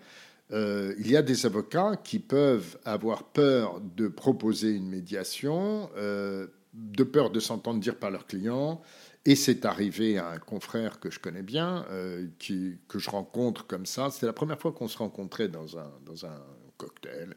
euh, 0.53 0.95
il 0.99 1.11
y 1.11 1.17
a 1.17 1.23
des 1.23 1.47
avocats 1.47 1.97
qui 2.03 2.19
peuvent 2.19 2.79
avoir 2.85 3.25
peur 3.25 3.81
de 3.81 4.09
proposer 4.09 4.71
une 4.73 4.89
médiation, 4.89 5.91
euh, 5.97 6.47
de 6.75 7.05
peur 7.05 7.31
de 7.31 7.41
s'entendre 7.41 7.81
dire 7.81 7.97
par 7.97 8.11
leurs 8.11 8.27
clients. 8.27 8.83
Et 9.25 9.37
c'est 9.37 9.65
arrivé 9.65 10.19
à 10.19 10.29
un 10.29 10.39
confrère 10.39 11.01
que 11.01 11.11
je 11.11 11.19
connais 11.19 11.43
bien, 11.43 11.87
euh, 11.91 12.27
que 12.39 12.99
je 12.99 13.11
rencontre 13.11 13.67
comme 13.67 13.87
ça. 13.87 14.11
C'était 14.11 14.27
la 14.27 14.35
première 14.35 14.61
fois 14.61 14.73
qu'on 14.73 14.89
se 14.89 14.99
rencontrait 14.99 15.49
dans 15.49 15.79
un, 15.79 15.91
dans 16.05 16.27
un 16.27 16.43
cocktail. 16.77 17.35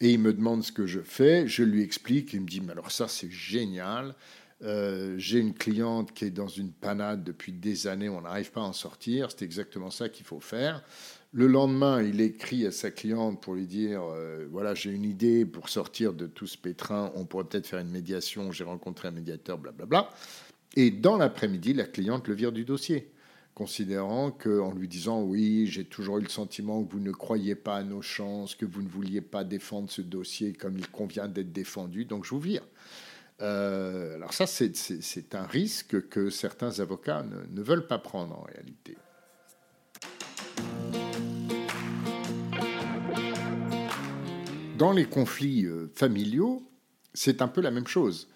Et 0.00 0.12
il 0.12 0.18
me 0.18 0.32
demande 0.32 0.62
ce 0.64 0.72
que 0.72 0.86
je 0.86 1.00
fais. 1.00 1.46
Je 1.46 1.62
lui 1.62 1.82
explique. 1.82 2.32
Il 2.32 2.42
me 2.42 2.46
dit 2.46 2.60
Mais 2.60 2.72
alors, 2.72 2.90
ça, 2.90 3.08
c'est 3.08 3.30
génial. 3.30 4.14
J'ai 4.62 5.38
une 5.38 5.54
cliente 5.54 6.12
qui 6.12 6.26
est 6.26 6.30
dans 6.30 6.48
une 6.48 6.70
panade 6.70 7.24
depuis 7.24 7.52
des 7.52 7.86
années. 7.86 8.08
On 8.08 8.20
n'arrive 8.20 8.50
pas 8.50 8.60
à 8.60 8.64
en 8.64 8.72
sortir. 8.72 9.28
C'est 9.30 9.44
exactement 9.44 9.90
ça 9.90 10.08
qu'il 10.08 10.26
faut 10.26 10.40
faire. 10.40 10.82
Le 11.32 11.46
lendemain, 11.46 12.02
il 12.02 12.20
écrit 12.20 12.66
à 12.66 12.72
sa 12.72 12.90
cliente 12.90 13.40
pour 13.40 13.54
lui 13.54 13.68
dire 13.68 14.02
euh, 14.02 14.48
voilà, 14.50 14.74
j'ai 14.74 14.90
une 14.90 15.04
idée 15.04 15.46
pour 15.46 15.68
sortir 15.68 16.12
de 16.12 16.26
tout 16.26 16.48
ce 16.48 16.58
pétrin, 16.58 17.12
on 17.14 17.24
pourrait 17.24 17.44
peut-être 17.44 17.68
faire 17.68 17.78
une 17.78 17.90
médiation, 17.90 18.50
j'ai 18.50 18.64
rencontré 18.64 19.06
un 19.06 19.12
médiateur, 19.12 19.56
blablabla. 19.56 20.10
Et 20.74 20.90
dans 20.90 21.16
l'après-midi, 21.16 21.72
la 21.72 21.84
cliente 21.84 22.26
le 22.26 22.34
vire 22.34 22.50
du 22.50 22.64
dossier, 22.64 23.12
considérant 23.60 24.30
qu'en 24.30 24.72
lui 24.72 24.88
disant 24.88 25.22
oui, 25.22 25.66
j'ai 25.66 25.84
toujours 25.84 26.16
eu 26.16 26.22
le 26.22 26.30
sentiment 26.30 26.82
que 26.82 26.90
vous 26.90 26.98
ne 26.98 27.12
croyez 27.12 27.54
pas 27.54 27.76
à 27.76 27.82
nos 27.82 28.00
chances, 28.00 28.54
que 28.54 28.64
vous 28.64 28.80
ne 28.80 28.88
vouliez 28.88 29.20
pas 29.20 29.44
défendre 29.44 29.90
ce 29.90 30.00
dossier 30.00 30.54
comme 30.54 30.78
il 30.78 30.88
convient 30.88 31.28
d'être 31.28 31.52
défendu, 31.52 32.06
donc 32.06 32.24
je 32.24 32.30
vous 32.30 32.40
vire. 32.40 32.66
Euh, 33.42 34.14
alors 34.14 34.32
ça, 34.32 34.46
c'est 34.46 35.34
un 35.34 35.42
risque 35.42 36.08
que 36.08 36.30
certains 36.30 36.80
avocats 36.80 37.22
ne 37.50 37.60
veulent 37.60 37.86
pas 37.86 37.98
prendre 37.98 38.34
en 38.38 38.44
réalité. 38.44 38.96
dans 44.78 44.92
les 44.92 45.04
conflits 45.04 45.66
euh, 45.66 45.90
familiaux, 45.94 46.62
c'est 47.12 47.42
un 47.42 47.48
peu 47.48 47.60
la 47.60 47.70
même 47.70 47.86
chose. 47.86 48.28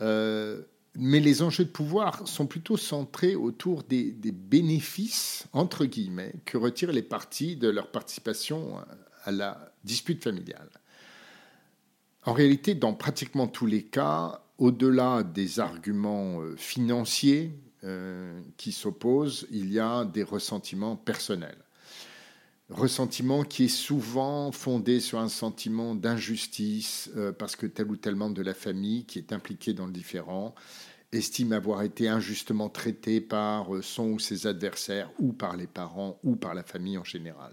Euh, 0.00 0.62
mais 0.96 1.20
les 1.20 1.42
enjeux 1.42 1.64
de 1.64 1.70
pouvoir 1.70 2.26
sont 2.28 2.46
plutôt 2.46 2.76
centrés 2.76 3.34
autour 3.34 3.82
des, 3.82 4.12
bénéfices, 4.12 5.46
entre 5.52 5.84
guillemets, 5.86 6.34
que 6.44 6.56
retirent 6.56 6.92
les 6.92 7.02
partis 7.02 7.56
de 7.56 7.68
leur 7.68 7.90
participation 7.90 8.78
à 9.24 9.32
la 9.32 9.72
dispute 9.82 10.22
familiale. 10.22 10.70
En 12.24 12.32
réalité, 12.32 12.74
dans 12.74 12.94
pratiquement 12.94 13.48
tous 13.48 13.66
les 13.66 13.82
cas, 13.82 14.44
au-delà 14.58 15.22
des 15.22 15.60
arguments 15.60 16.40
financiers 16.56 17.52
qui 18.56 18.72
s'opposent, 18.72 19.46
il 19.50 19.72
y 19.72 19.80
a 19.80 20.04
des 20.04 20.22
ressentiments 20.22 20.96
personnels 20.96 21.63
ressentiment 22.74 23.44
qui 23.44 23.64
est 23.64 23.68
souvent 23.68 24.52
fondé 24.52 25.00
sur 25.00 25.18
un 25.18 25.28
sentiment 25.28 25.94
d'injustice 25.94 27.10
euh, 27.16 27.32
parce 27.32 27.56
que 27.56 27.66
tel 27.66 27.90
ou 27.90 27.96
tel 27.96 28.16
membre 28.16 28.34
de 28.34 28.42
la 28.42 28.54
famille 28.54 29.04
qui 29.04 29.18
est 29.18 29.32
impliqué 29.32 29.72
dans 29.72 29.86
le 29.86 29.92
différent 29.92 30.54
estime 31.12 31.52
avoir 31.52 31.82
été 31.82 32.08
injustement 32.08 32.68
traité 32.68 33.20
par 33.20 33.74
euh, 33.74 33.82
son 33.82 34.10
ou 34.10 34.18
ses 34.18 34.46
adversaires 34.46 35.10
ou 35.18 35.32
par 35.32 35.56
les 35.56 35.66
parents 35.66 36.18
ou 36.24 36.36
par 36.36 36.54
la 36.54 36.64
famille 36.64 36.98
en 36.98 37.04
général. 37.04 37.52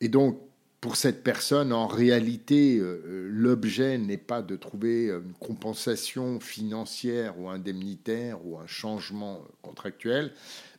Et 0.00 0.08
donc, 0.08 0.40
pour 0.80 0.96
cette 0.96 1.22
personne, 1.22 1.74
en 1.74 1.86
réalité, 1.86 2.78
euh, 2.78 3.28
l'objet 3.30 3.98
n'est 3.98 4.16
pas 4.16 4.40
de 4.40 4.56
trouver 4.56 5.08
une 5.08 5.34
compensation 5.38 6.40
financière 6.40 7.38
ou 7.38 7.50
indemnitaire 7.50 8.46
ou 8.46 8.58
un 8.58 8.66
changement 8.66 9.42
contractuel, 9.60 10.32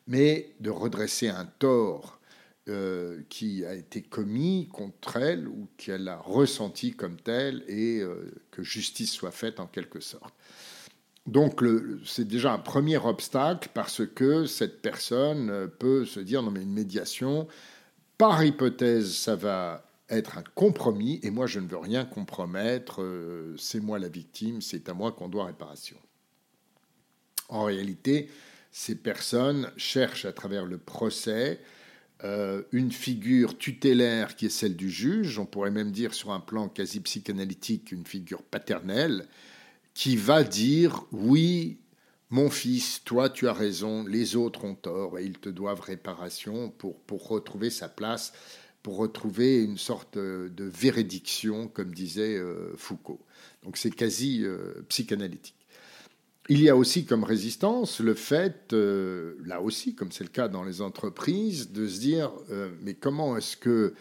mais 0.08 0.56
de 0.60 0.72
redresser 0.72 1.30
un 1.30 1.46
tort 1.46 2.21
euh, 2.70 3.24
qui 3.28 3.66
a 3.66 3.74
été 3.74 4.04
commis 4.04 4.70
contre 4.72 5.18
elle 5.18 5.48
ou 5.48 5.68
qu'elle 5.78 6.08
a 6.08 6.18
ressenti 6.18 6.92
comme 6.92 7.16
tel 7.16 7.64
et 7.68 8.02
euh, 8.02 8.32
que 8.52 8.62
justice 8.62 9.12
soit 9.12 9.32
faite 9.32 9.60
en 9.60 9.66
quelque 9.66 10.00
sorte. 10.00 10.36
Donc 11.26 11.64
c'est 12.06 12.28
déjà 12.28 12.54
un 12.54 12.60
premier 12.60 12.98
obstacle 12.98 13.70
parce 13.74 14.06
que 14.06 14.46
cette 14.46 14.84
personne 14.84 15.50
euh, 15.50 15.66
peut 15.66 16.06
se 16.06 16.20
dire 16.20 16.44
non 16.44 16.52
mais 16.52 16.62
une 16.62 16.72
médiation, 16.72 17.48
par 18.20 18.46
hypothèse, 18.46 19.12
ça 19.12 19.36
va 19.36 19.84
être 20.08 20.38
un 20.38 20.44
compromis 20.54 21.20
et 21.24 21.32
moi 21.32 21.48
je 21.48 21.60
ne 21.60 21.68
veux 21.68 21.80
rien 21.80 22.06
compromettre, 22.06 23.04
c'est 23.58 23.80
moi 23.80 23.98
la 23.98 24.08
victime, 24.08 24.62
c'est 24.62 24.88
à 24.88 24.94
moi 24.94 25.14
qu'on 25.14 25.30
doit 25.30 25.46
réparation. 25.46 25.98
En 27.50 27.64
réalité, 27.64 28.30
ces 28.72 28.94
personnes 28.94 29.72
cherchent 29.78 30.26
à 30.26 30.32
travers 30.32 30.66
le 30.66 30.78
procès 30.78 31.60
euh, 32.24 32.62
une 32.72 32.92
figure 32.92 33.58
tutélaire 33.58 34.36
qui 34.36 34.46
est 34.46 34.50
celle 34.50 34.76
du 34.76 34.90
juge, 34.90 35.40
on 35.40 35.46
pourrait 35.46 35.72
même 35.72 35.92
dire 35.92 36.14
sur 36.14 36.32
un 36.32 36.40
plan 36.40 36.70
quasi 36.70 37.00
psychanalytique 37.00 37.92
une 37.92 38.06
figure 38.06 38.44
paternelle, 38.44 39.26
qui 39.94 40.16
va 40.16 40.44
dire 40.44 41.04
oui, 41.12 41.80
mon 42.30 42.50
fils, 42.50 43.04
toi 43.04 43.30
tu 43.30 43.48
as 43.48 43.54
raison, 43.54 44.06
les 44.06 44.36
autres 44.36 44.66
ont 44.66 44.76
tort 44.76 45.18
et 45.18 45.26
ils 45.26 45.40
te 45.40 45.50
doivent 45.50 45.82
réparation 45.82 46.70
pour, 46.70 47.00
pour 47.02 47.28
retrouver 47.28 47.70
sa 47.70 47.90
place, 47.90 48.34
pour 48.84 48.98
retrouver 48.98 49.64
une 49.64 49.78
sorte 49.78 50.18
de 50.18 50.64
véridiction, 50.64 51.68
comme 51.68 51.94
disait 51.94 52.38
euh, 52.38 52.74
Foucault. 52.78 53.22
Donc 53.64 53.78
c'est 53.78 53.92
quasi 53.92 54.44
euh, 54.44 54.74
psychanalytique. 54.90 55.61
Il 56.50 56.62
y 56.62 56.70
a 56.70 56.76
aussi 56.76 57.06
comme 57.06 57.24
résistance 57.24 58.00
le 58.00 58.16
fait, 58.16 58.74
euh, 58.74 59.36
là 59.46 59.62
aussi, 59.62 59.94
comme 59.94 60.12
c'est 60.12 60.24
le 60.24 60.30
cas 60.30 60.48
dans 60.48 60.64
les 60.64 60.82
entreprises, 60.82 61.72
de 61.72 61.88
se 61.88 62.00
dire 62.00 62.32
euh, 62.50 62.72
mais 62.82 62.96
comment 62.96 63.38
est-ce 63.38 63.56
que 63.56 63.94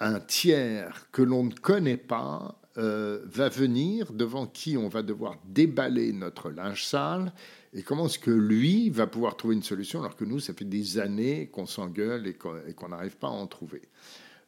un 0.00 0.18
tiers 0.18 1.08
que 1.12 1.22
l'on 1.22 1.44
ne 1.44 1.54
connaît 1.54 1.96
pas 1.96 2.60
euh, 2.78 3.20
va 3.26 3.48
venir 3.48 4.12
devant 4.12 4.46
qui 4.46 4.76
on 4.76 4.88
va 4.88 5.02
devoir 5.02 5.36
déballer 5.44 6.12
notre 6.12 6.50
linge 6.50 6.84
sale 6.84 7.32
et 7.72 7.82
comment 7.82 8.06
est-ce 8.06 8.18
que 8.18 8.30
lui 8.30 8.90
va 8.90 9.06
pouvoir 9.06 9.36
trouver 9.36 9.54
une 9.54 9.62
solution 9.62 10.00
alors 10.00 10.16
que 10.16 10.24
nous, 10.24 10.40
ça 10.40 10.54
fait 10.54 10.64
des 10.64 10.98
années 10.98 11.48
qu'on 11.48 11.66
s'engueule 11.66 12.26
et 12.26 12.34
qu'on 12.34 12.88
n'arrive 12.88 13.16
pas 13.16 13.28
à 13.28 13.30
en 13.30 13.46
trouver. 13.46 13.82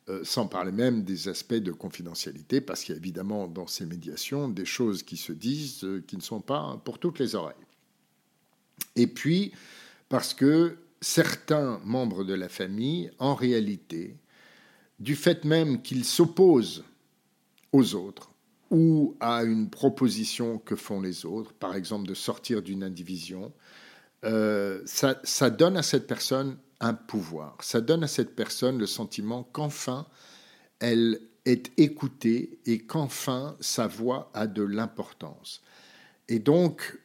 Euh, 0.09 0.25
sans 0.25 0.49
parler 0.49 0.73
même 0.73 1.04
des 1.04 1.28
aspects 1.28 1.54
de 1.54 1.71
confidentialité, 1.71 2.61
parce 2.61 2.82
qu'il 2.82 2.92
y 2.92 2.99
a 2.99 3.00
évidemment 3.00 3.47
dans 3.47 3.68
ces 3.68 3.87
médiations 3.87 4.49
des 4.49 4.64
choses 4.64 5.04
qui 5.04 5.16
se 5.16 5.30
disent 5.30 5.85
euh, 5.85 6.02
qui 6.04 6.16
ne 6.16 6.23
sont 6.23 6.40
pas 6.40 6.82
pour 6.85 6.99
toutes 6.99 7.21
les 7.21 7.37
oreilles. 7.37 7.54
Et 8.97 9.06
puis, 9.06 9.52
parce 10.09 10.35
que 10.35 10.76
certains 11.00 11.80
membres 11.85 12.25
de 12.25 12.35
la 12.35 12.49
famille, 12.49 13.12
en 13.21 13.37
réalité, 13.37 14.16
du 14.99 15.14
fait 15.14 15.44
même 15.44 15.82
qu'ils 15.82 16.04
s'opposent 16.04 16.82
aux 17.71 17.94
autres 17.94 18.32
ou 18.73 19.16
à 19.21 19.44
une 19.44 19.71
proposition 19.71 20.59
que 20.59 20.75
font 20.75 21.00
les 21.00 21.25
autres, 21.26 21.52
par 21.52 21.76
exemple 21.76 22.09
de 22.09 22.14
sortir 22.14 22.61
d'une 22.61 22.82
indivision, 22.82 23.52
euh, 24.25 24.82
ça 24.85 25.50
donne 25.50 25.76
à 25.76 25.82
cette 25.85 26.09
personne 26.09 26.56
un 26.82 26.94
pouvoir. 26.94 27.56
Ça 27.62 27.80
donne 27.80 28.04
à 28.04 28.08
cette 28.08 28.36
personne 28.36 28.78
le 28.78 28.86
sentiment 28.86 29.44
qu'enfin, 29.44 30.06
elle 30.80 31.20
est 31.44 31.72
écoutée 31.78 32.58
et 32.66 32.80
qu'enfin, 32.80 33.56
sa 33.60 33.86
voix 33.86 34.30
a 34.34 34.46
de 34.46 34.62
l'importance. 34.62 35.62
Et 36.28 36.40
donc, 36.40 36.98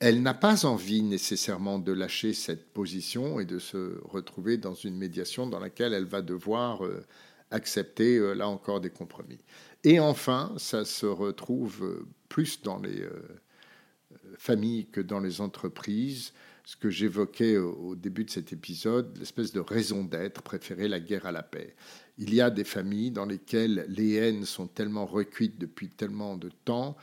elle 0.00 0.20
n'a 0.20 0.34
pas 0.34 0.66
envie 0.66 1.02
nécessairement 1.02 1.78
de 1.78 1.92
lâcher 1.92 2.34
cette 2.34 2.72
position 2.72 3.40
et 3.40 3.44
de 3.44 3.58
se 3.58 4.00
retrouver 4.04 4.58
dans 4.58 4.74
une 4.74 4.96
médiation 4.96 5.46
dans 5.46 5.60
laquelle 5.60 5.94
elle 5.94 6.04
va 6.04 6.20
devoir 6.20 6.84
euh, 6.84 7.06
accepter, 7.50 8.16
euh, 8.16 8.34
là 8.34 8.48
encore, 8.48 8.80
des 8.80 8.90
compromis. 8.90 9.38
Et 9.84 10.00
enfin, 10.00 10.52
ça 10.56 10.84
se 10.84 11.06
retrouve 11.06 11.84
euh, 11.84 12.06
plus 12.28 12.62
dans 12.62 12.80
les 12.80 13.06
familles 14.38 14.86
que 14.86 15.00
dans 15.00 15.20
les 15.20 15.40
entreprises 15.40 16.32
ce 16.64 16.76
que 16.76 16.88
j'évoquais 16.88 17.58
au 17.58 17.94
début 17.94 18.24
de 18.24 18.30
cet 18.30 18.52
épisode, 18.52 19.16
l'espèce 19.18 19.52
de 19.52 19.60
raison 19.60 20.02
d'être, 20.02 20.42
préférer 20.42 20.88
la 20.88 20.98
guerre 20.98 21.26
à 21.26 21.32
la 21.32 21.42
paix. 21.42 21.76
Il 22.16 22.32
y 22.32 22.40
a 22.40 22.50
des 22.50 22.64
familles 22.64 23.10
dans 23.10 23.26
lesquelles 23.26 23.84
les 23.88 24.14
haines 24.14 24.46
sont 24.46 24.66
tellement 24.66 25.04
recuites 25.04 25.58
depuis 25.58 25.88
tellement 25.88 26.36
de 26.36 26.50
temps 26.64 26.96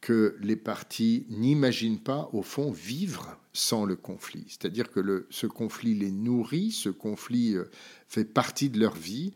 que 0.00 0.36
les 0.40 0.56
partis 0.56 1.26
n'imaginent 1.28 2.00
pas, 2.00 2.28
au 2.32 2.42
fond, 2.42 2.70
vivre 2.70 3.38
sans 3.52 3.84
le 3.84 3.96
conflit. 3.96 4.44
C'est-à-dire 4.48 4.90
que 4.90 5.26
ce 5.30 5.46
conflit 5.46 5.94
les 5.94 6.10
nourrit, 6.10 6.72
ce 6.72 6.88
conflit 6.88 7.54
euh, 7.54 7.70
fait 8.08 8.24
partie 8.24 8.68
de 8.68 8.80
leur 8.80 8.94
vie, 8.94 9.32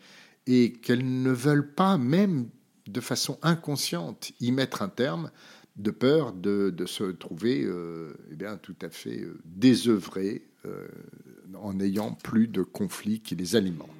et 0.46 0.72
qu'elles 0.72 1.22
ne 1.22 1.30
veulent 1.30 1.72
pas, 1.72 1.98
même 1.98 2.48
de 2.86 3.00
façon 3.00 3.38
inconsciente, 3.42 4.32
y 4.40 4.52
mettre 4.52 4.82
un 4.82 4.88
terme, 4.88 5.30
de 5.76 5.90
peur 5.90 6.32
de, 6.32 6.72
se 6.86 7.04
trouver 7.04 7.62
euh, 7.64 8.14
eh 8.32 8.44
tout 8.62 8.76
à 8.82 8.90
fait 8.90 9.20
euh, 9.20 9.38
désœuvrés 9.44 10.42
euh, 10.64 10.88
en 11.54 11.74
n'ayant 11.74 12.12
plus 12.12 12.48
de 12.48 12.62
conflits 12.62 13.20
qui 13.20 13.36
les 13.36 13.56
alimentent. 13.56 13.90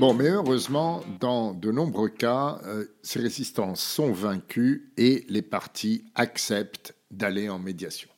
Bon, 0.00 0.14
mais 0.14 0.28
heureusement, 0.28 1.02
dans 1.18 1.54
de 1.54 1.72
nombreux 1.72 2.08
cas, 2.08 2.60
ces 3.02 3.18
résistances 3.18 3.80
sont 3.80 4.12
vaincues 4.12 4.92
et 4.96 5.26
les 5.28 5.42
partis 5.42 6.04
acceptent 6.14 6.94
d'aller 7.10 7.48
en 7.48 7.58
médiation. 7.58 8.08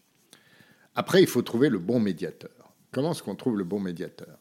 Après, 0.94 1.22
il 1.22 1.26
faut 1.26 1.40
trouver 1.40 1.70
le 1.70 1.78
bon 1.78 1.98
médiateur. 1.98 2.59
Comment 2.92 3.12
est-ce 3.12 3.22
qu'on 3.22 3.36
trouve 3.36 3.56
le 3.56 3.64
bon 3.64 3.80
médiateur? 3.80 4.38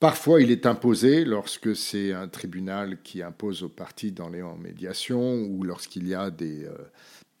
Parfois, 0.00 0.40
il 0.40 0.50
est 0.50 0.64
imposé 0.64 1.24
lorsque 1.24 1.76
c'est 1.76 2.12
un 2.12 2.26
tribunal 2.26 3.02
qui 3.02 3.22
impose 3.22 3.62
aux 3.62 3.68
parties 3.68 4.12
d'aller 4.12 4.42
en 4.42 4.56
médiation 4.56 5.42
ou 5.42 5.62
lorsqu'il 5.62 6.08
y 6.08 6.14
a 6.14 6.30
des, 6.30 6.64
euh, 6.64 6.74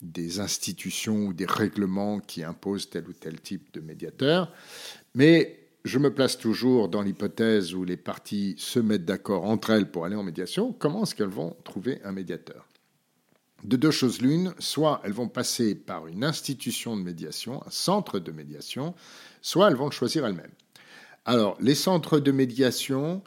des 0.02 0.40
institutions 0.40 1.26
ou 1.26 1.32
des 1.32 1.46
règlements 1.46 2.20
qui 2.20 2.44
imposent 2.44 2.90
tel 2.90 3.08
ou 3.08 3.12
tel 3.12 3.40
type 3.40 3.72
de 3.72 3.80
médiateur. 3.80 4.52
Mais 5.14 5.58
je 5.84 5.98
me 5.98 6.12
place 6.12 6.36
toujours 6.36 6.88
dans 6.88 7.02
l'hypothèse 7.02 7.74
où 7.74 7.84
les 7.84 7.96
parties 7.96 8.54
se 8.58 8.78
mettent 8.78 9.06
d'accord 9.06 9.44
entre 9.44 9.70
elles 9.70 9.90
pour 9.90 10.04
aller 10.04 10.16
en 10.16 10.22
médiation. 10.22 10.74
Comment 10.78 11.04
est-ce 11.04 11.14
qu'elles 11.14 11.28
vont 11.28 11.56
trouver 11.64 12.00
un 12.04 12.12
médiateur? 12.12 12.66
De 13.64 13.76
deux 13.76 13.90
choses 13.90 14.22
l'une, 14.22 14.54
soit 14.58 15.00
elles 15.04 15.12
vont 15.12 15.28
passer 15.28 15.74
par 15.74 16.06
une 16.06 16.24
institution 16.24 16.96
de 16.96 17.02
médiation, 17.02 17.62
un 17.66 17.70
centre 17.70 18.18
de 18.18 18.32
médiation, 18.32 18.94
soit 19.42 19.68
elles 19.68 19.76
vont 19.76 19.86
le 19.86 19.92
choisir 19.92 20.26
elles-mêmes. 20.26 20.52
Alors, 21.24 21.56
les 21.60 21.74
centres 21.74 22.18
de 22.18 22.32
médiation, 22.32 23.22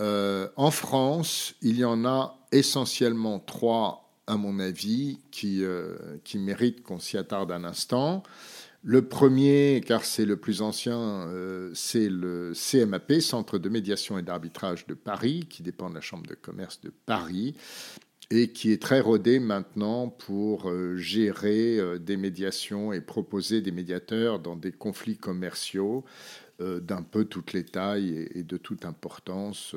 euh, 0.00 0.48
en 0.56 0.70
France, 0.70 1.54
il 1.62 1.78
y 1.78 1.84
en 1.84 2.04
a 2.04 2.38
essentiellement 2.52 3.38
trois, 3.38 4.12
à 4.26 4.36
mon 4.36 4.58
avis, 4.58 5.20
qui, 5.30 5.64
euh, 5.64 5.96
qui 6.24 6.38
méritent 6.38 6.82
qu'on 6.82 6.98
s'y 6.98 7.16
attarde 7.16 7.50
un 7.52 7.64
instant. 7.64 8.22
Le 8.82 9.06
premier, 9.06 9.82
car 9.86 10.04
c'est 10.04 10.24
le 10.24 10.36
plus 10.36 10.62
ancien, 10.62 10.98
euh, 10.98 11.70
c'est 11.74 12.08
le 12.08 12.52
CMAP, 12.54 13.20
Centre 13.20 13.58
de 13.58 13.68
médiation 13.68 14.16
et 14.16 14.22
d'arbitrage 14.22 14.86
de 14.86 14.94
Paris, 14.94 15.46
qui 15.50 15.62
dépend 15.62 15.90
de 15.90 15.94
la 15.94 16.00
Chambre 16.00 16.26
de 16.26 16.34
commerce 16.34 16.80
de 16.80 16.90
Paris, 17.04 17.54
et 18.30 18.52
qui 18.52 18.72
est 18.72 18.80
très 18.80 19.00
rodé 19.00 19.40
maintenant 19.40 20.08
pour 20.08 20.70
euh, 20.70 20.96
gérer 20.96 21.78
euh, 21.78 21.98
des 21.98 22.16
médiations 22.16 22.92
et 22.92 23.00
proposer 23.00 23.60
des 23.60 23.72
médiateurs 23.72 24.38
dans 24.38 24.56
des 24.56 24.70
conflits 24.70 25.16
commerciaux 25.16 26.04
euh, 26.60 26.78
d'un 26.78 27.02
peu 27.02 27.24
toutes 27.24 27.52
les 27.52 27.64
tailles 27.64 28.28
et 28.32 28.44
de 28.44 28.56
toute 28.56 28.84
importance 28.84 29.74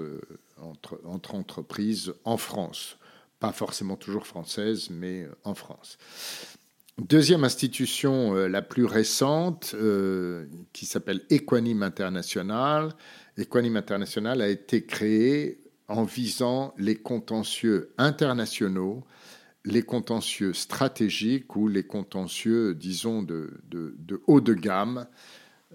entre, 0.62 1.02
entre 1.06 1.36
entreprises 1.36 2.14
en 2.26 2.38
France. 2.38 2.98
Pas 3.40 3.52
forcément 3.52 3.96
toujours 3.96 4.28
françaises, 4.28 4.90
mais 4.92 5.28
en 5.44 5.56
France. 5.56 5.98
Deuxième 7.00 7.44
institution 7.44 8.36
la 8.36 8.62
plus 8.62 8.86
récente, 8.86 9.76
qui 10.72 10.86
s'appelle 10.86 11.22
Equanime 11.32 11.82
International. 11.82 12.94
Equanime 13.36 13.76
International 13.76 14.42
a 14.42 14.48
été 14.48 14.86
créée 14.86 15.63
en 15.88 16.04
visant 16.04 16.74
les 16.78 16.96
contentieux 16.96 17.94
internationaux, 17.98 19.04
les 19.66 19.84
contentieux 19.84 20.54
stratégiques 20.54 21.56
ou 21.56 21.68
les 21.68 21.84
contentieux, 21.84 22.76
disons, 22.76 23.24
de, 23.24 23.62
haut 24.28 24.42
de 24.42 24.54
gamme 24.54 25.08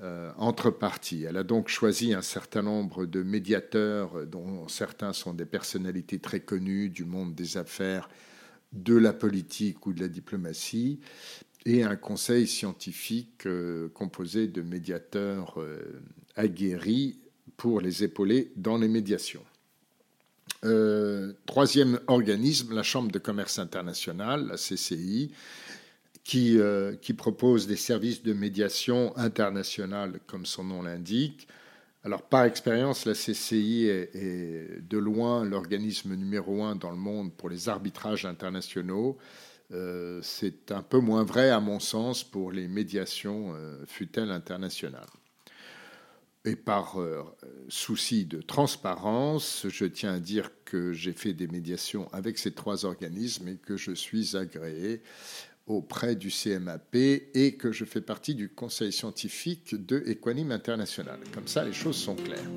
euh, 0.01 0.31
entre 0.37 0.71
parties. 0.71 1.25
Elle 1.25 1.37
a 1.37 1.43
donc 1.43 1.69
choisi 1.69 2.13
un 2.15 2.23
certain 2.23 2.63
nombre 2.63 3.07
de 3.07 3.23
médiateurs, 3.23 4.27
dont 4.27 4.69
certains 4.69 5.13
sont 5.13 5.35
des 5.35 5.47
personnalités 5.47 6.19
très 6.19 6.41
connues 6.41 6.91
du 6.91 7.05
monde 7.05 7.35
des 7.35 7.57
affaires, 7.57 8.09
de 8.73 8.97
la 8.97 9.13
politique 9.13 9.87
ou 9.87 9.93
de 9.93 10.01
la 10.01 10.09
diplomatie, 10.09 11.01
et 11.65 11.83
un 11.83 11.97
conseil 11.97 12.47
scientifique 12.47 13.47
euh, 13.47 13.89
composé 13.91 14.47
de 14.47 14.63
médiateurs 14.63 15.61
euh, 15.61 16.01
aguerris 16.37 17.19
pour 17.57 17.81
les 17.81 18.05
épauler 18.05 18.53
dans 18.57 18.79
les 18.79 18.89
médiations. 18.89 19.45
Euh, 20.65 21.33
troisième 21.47 22.01
organisme, 22.09 22.75
la 22.75 22.83
Chambre 22.83 23.13
de 23.13 23.19
commerce 23.19 23.59
internationale, 23.59 24.49
la 24.49 24.57
CCI, 24.57 25.31
qui, 26.25 26.59
euh, 26.59 26.97
qui, 26.97 27.15
propose 27.15 27.67
des 27.67 27.77
services 27.77 28.23
de 28.23 28.33
médiation 28.33 29.17
internationale, 29.17 30.21
comme 30.27 30.47
son 30.47 30.65
nom 30.65 30.83
l'indique. 30.83 31.47
Alors, 32.05 32.23
par 32.23 32.45
expérience, 32.45 33.07
la 33.07 33.15
CCI 33.15 33.87
est, 33.87 34.89
de 34.89 34.99
loin 34.99 35.45
l'organisme 35.45 36.15
numéro 36.15 36.63
un 36.65 36.77
dans 36.77 36.91
le 36.91 36.97
monde 36.97 37.33
pour 37.33 37.49
les 37.49 37.69
arbitrages 37.69 38.25
internationaux. 38.25 39.17
Euh, 39.73 40.21
c'est 40.23 40.73
un 40.73 40.83
peu 40.83 40.99
moins 40.99 41.25
vrai, 41.25 41.51
à 41.51 41.61
mon 41.61 41.79
sens, 41.81 42.25
pour 42.25 42.51
les 42.53 42.69
médiations, 42.69 43.55
fut-elle 43.87 44.31
internationales. 44.31 45.18
Et 46.49 46.57
par 46.57 46.99
euh, 46.99 47.25
souci 47.69 48.25
de 48.25 48.41
transparence, 48.41 49.67
je 49.69 49.85
tiens 49.85 50.15
à 50.15 50.19
dire 50.19 50.51
que 50.65 50.95
j'ai 50.95 51.13
fait 51.13 51.35
des 51.35 51.47
médiations 51.47 52.09
avec 52.11 52.39
ces 52.39 52.53
trois 52.53 52.87
organismes 52.87 53.49
et 53.49 53.57
que 53.57 53.77
je 53.77 53.93
suis 53.93 54.35
agréé 54.35 55.03
auprès 55.67 56.17
du 56.17 56.31
CMAP 56.31 56.95
et 56.95 57.57
que 57.59 57.71
je 57.71 57.85
fais 57.85 58.01
partie 58.01 58.35
du 58.35 58.49
conseil 58.49 58.93
scientifique 58.93 59.75
de 59.75 60.03
Equanime 60.07 60.51
International. 60.51 61.21
Comme 61.35 61.47
ça, 61.47 61.67
les 61.67 61.75
choses 61.75 61.97
sont 61.97 62.17
claires. 62.17 62.51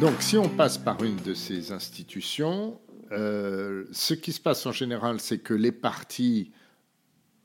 Donc, 0.00 0.22
si 0.22 0.38
on 0.38 0.48
passe 0.48 0.78
par 0.78 1.04
une 1.04 1.16
de 1.16 1.34
ces 1.34 1.72
institutions, 1.72 2.80
euh, 3.12 3.84
ce 3.92 4.14
qui 4.14 4.32
se 4.32 4.40
passe 4.40 4.64
en 4.64 4.72
général, 4.72 5.20
c'est 5.20 5.40
que 5.40 5.52
les 5.52 5.72
partis 5.72 6.52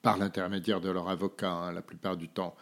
par 0.02 0.18
l'intermédiaire 0.18 0.82
de 0.82 0.90
leur 0.90 1.10
avocat 1.10 1.52
hein, 1.52 1.72
la 1.72 1.82
plupart 1.82 2.18
du 2.18 2.28
temps, 2.28 2.56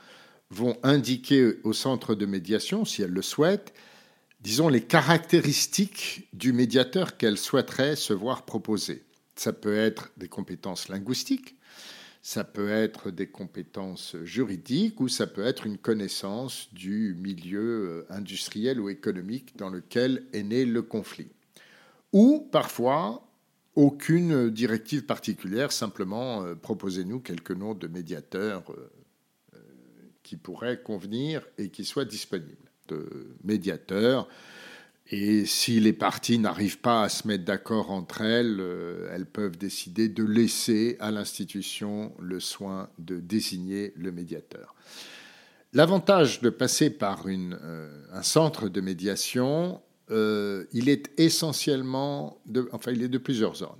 vont 0.50 0.78
indiquer 0.84 1.60
au 1.64 1.74
centre 1.74 2.16
de 2.16 2.26
médiation, 2.26 2.86
si 2.86 3.02
elles 3.02 3.12
le 3.12 3.22
souhaitent, 3.22 3.74
disons, 4.42 4.70
les 4.70 4.82
caractéristiques 4.82 6.28
du 6.34 6.54
médiateur 6.54 7.18
qu'elles 7.18 7.38
souhaiteraient 7.38 7.96
se 7.96 8.14
voir 8.14 8.46
proposer. 8.46 9.04
Ça 9.36 9.54
peut 9.54 9.78
être 9.78 10.12
des 10.18 10.28
compétences 10.28 10.90
linguistiques, 10.90 11.56
ça 12.22 12.44
peut 12.44 12.70
être 12.70 13.12
des 13.12 13.28
compétences 13.28 14.18
juridiques 14.24 15.00
ou 15.00 15.08
ça 15.08 15.28
peut 15.28 15.46
être 15.46 15.66
une 15.66 15.78
connaissance 15.78 16.68
du 16.74 17.16
milieu 17.18 18.06
euh, 18.10 18.14
industriel 18.14 18.80
ou 18.80 18.90
économique 18.90 19.56
dans 19.56 19.70
lequel 19.70 20.26
est 20.34 20.44
né 20.44 20.66
le 20.66 20.82
conflit. 20.82 21.30
Ou 22.12 22.50
parfois, 22.52 23.29
aucune 23.80 24.50
directive 24.50 25.06
particulière, 25.06 25.72
simplement 25.72 26.44
euh, 26.44 26.54
proposez-nous 26.54 27.22
quelques 27.22 27.52
noms 27.52 27.76
de 27.76 27.88
médiateurs 27.88 28.64
euh, 28.72 28.92
euh, 29.56 29.60
qui 30.22 30.36
pourraient 30.36 30.82
convenir 30.82 31.48
et 31.58 31.70
qui 31.70 31.86
soient 31.86 32.06
disponibles. 32.06 32.56
De 32.88 33.36
médiateurs. 33.44 34.28
Et 35.12 35.46
si 35.46 35.80
les 35.80 35.94
parties 35.94 36.40
n'arrivent 36.40 36.80
pas 36.80 37.04
à 37.04 37.10
se 37.10 37.28
mettre 37.28 37.46
d'accord 37.46 37.92
entre 37.92 38.22
elles, 38.22 38.60
elles 39.12 39.28
peuvent 39.28 39.60
décider 39.60 40.10
de 40.10 40.24
laisser 40.24 40.98
à 41.00 41.12
l'institution 41.12 42.16
le 42.20 42.40
soin 42.40 42.90
de 42.98 43.20
désigner 43.20 43.94
le 43.96 44.12
médiateur. 44.12 44.74
L'avantage 45.74 46.42
de 46.42 46.50
passer 46.50 46.90
par 46.90 47.28
une, 47.28 47.60
un 48.12 48.24
centre 48.24 48.70
de 48.70 48.82
médiation, 48.82 49.84
euh, 50.12 50.66
il 50.72 50.90
est 50.90 51.12
essentiellement, 51.18 52.42
de, 52.46 52.68
enfin, 52.72 52.92
il 52.92 53.04
est 53.04 53.10
de 53.10 53.18
plusieurs 53.18 53.62
ordres. 53.62 53.80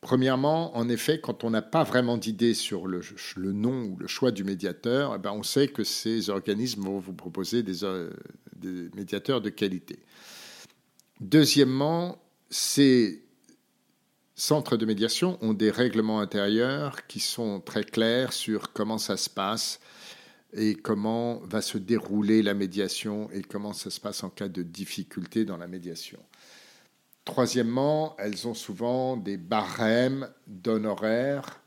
Premièrement, 0.00 0.76
en 0.76 0.88
effet, 0.88 1.20
quand 1.20 1.44
on 1.44 1.50
n'a 1.50 1.60
pas 1.60 1.84
vraiment 1.84 2.16
d'idée 2.16 2.54
sur 2.54 2.86
le, 2.86 3.02
nom 3.36 3.84
ou 3.84 3.96
le 3.98 4.06
choix 4.06 4.30
du 4.30 4.44
médiateur, 4.44 5.12
eh 5.14 5.18
ben 5.18 5.32
on 5.32 5.42
sait 5.42 5.68
que 5.68 5.84
ces 5.84 6.30
organismes 6.30 6.82
vont 6.82 6.98
vous 6.98 7.12
proposer 7.12 7.62
euh, 7.82 8.10
des 8.56 8.88
médiateurs 8.94 9.42
de 9.42 9.50
qualité. 9.50 9.98
Deuxièmement, 11.20 12.18
ces 12.48 13.22
centres 14.34 14.78
de 14.78 14.86
médiation 14.86 15.36
ont 15.42 15.52
des 15.52 15.70
règlements 15.70 16.20
intérieurs 16.20 17.06
qui 17.06 17.20
sont 17.20 17.60
très 17.60 17.84
clairs 17.84 18.32
sur 18.32 18.72
comment 18.72 18.96
ça 18.96 19.18
se 19.18 19.28
passe, 19.28 19.80
et 20.52 20.74
comment 20.74 21.38
va 21.40 21.62
se 21.62 21.78
dérouler 21.78 22.42
la 22.42 22.54
médiation 22.54 23.30
et 23.30 23.42
comment 23.42 23.72
ça 23.72 23.90
se 23.90 24.00
passe 24.00 24.24
en 24.24 24.30
cas 24.30 24.48
de 24.48 24.62
difficulté 24.62 25.44
dans 25.44 25.56
la 25.56 25.66
médiation? 25.66 26.18
Troisièmement, 27.24 28.16
elles 28.18 28.48
ont 28.48 28.54
souvent 28.54 29.16
des 29.16 29.36
barèmes 29.36 30.28
d'honoraires, 30.46 31.60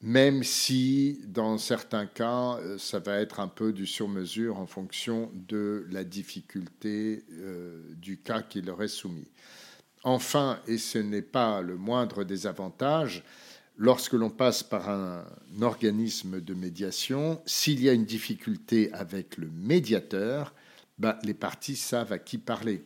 même 0.00 0.42
si 0.42 1.20
dans 1.26 1.58
certains 1.58 2.06
cas, 2.06 2.56
euh, 2.58 2.78
ça 2.78 3.00
va 3.00 3.18
être 3.20 3.40
un 3.40 3.48
peu 3.48 3.72
du 3.72 3.86
sur-mesure 3.86 4.58
en 4.58 4.66
fonction 4.66 5.30
de 5.34 5.86
la 5.90 6.04
difficulté 6.04 7.24
euh, 7.32 7.82
du 7.96 8.18
cas 8.18 8.40
qui 8.40 8.62
leur 8.62 8.82
est 8.82 8.88
soumis. 8.88 9.28
Enfin, 10.02 10.60
et 10.66 10.78
ce 10.78 10.96
n'est 10.96 11.20
pas 11.20 11.60
le 11.60 11.76
moindre 11.76 12.24
des 12.24 12.46
avantages, 12.46 13.22
lorsque 13.80 14.12
l'on 14.12 14.28
passe 14.28 14.62
par 14.62 14.90
un 14.90 15.24
organisme 15.62 16.40
de 16.42 16.52
médiation, 16.52 17.40
s'il 17.46 17.82
y 17.82 17.88
a 17.88 17.94
une 17.94 18.04
difficulté 18.04 18.92
avec 18.92 19.38
le 19.38 19.48
médiateur, 19.48 20.54
ben, 20.98 21.16
les 21.24 21.32
parties 21.32 21.76
savent 21.76 22.12
à 22.12 22.18
qui 22.18 22.36
parler. 22.36 22.84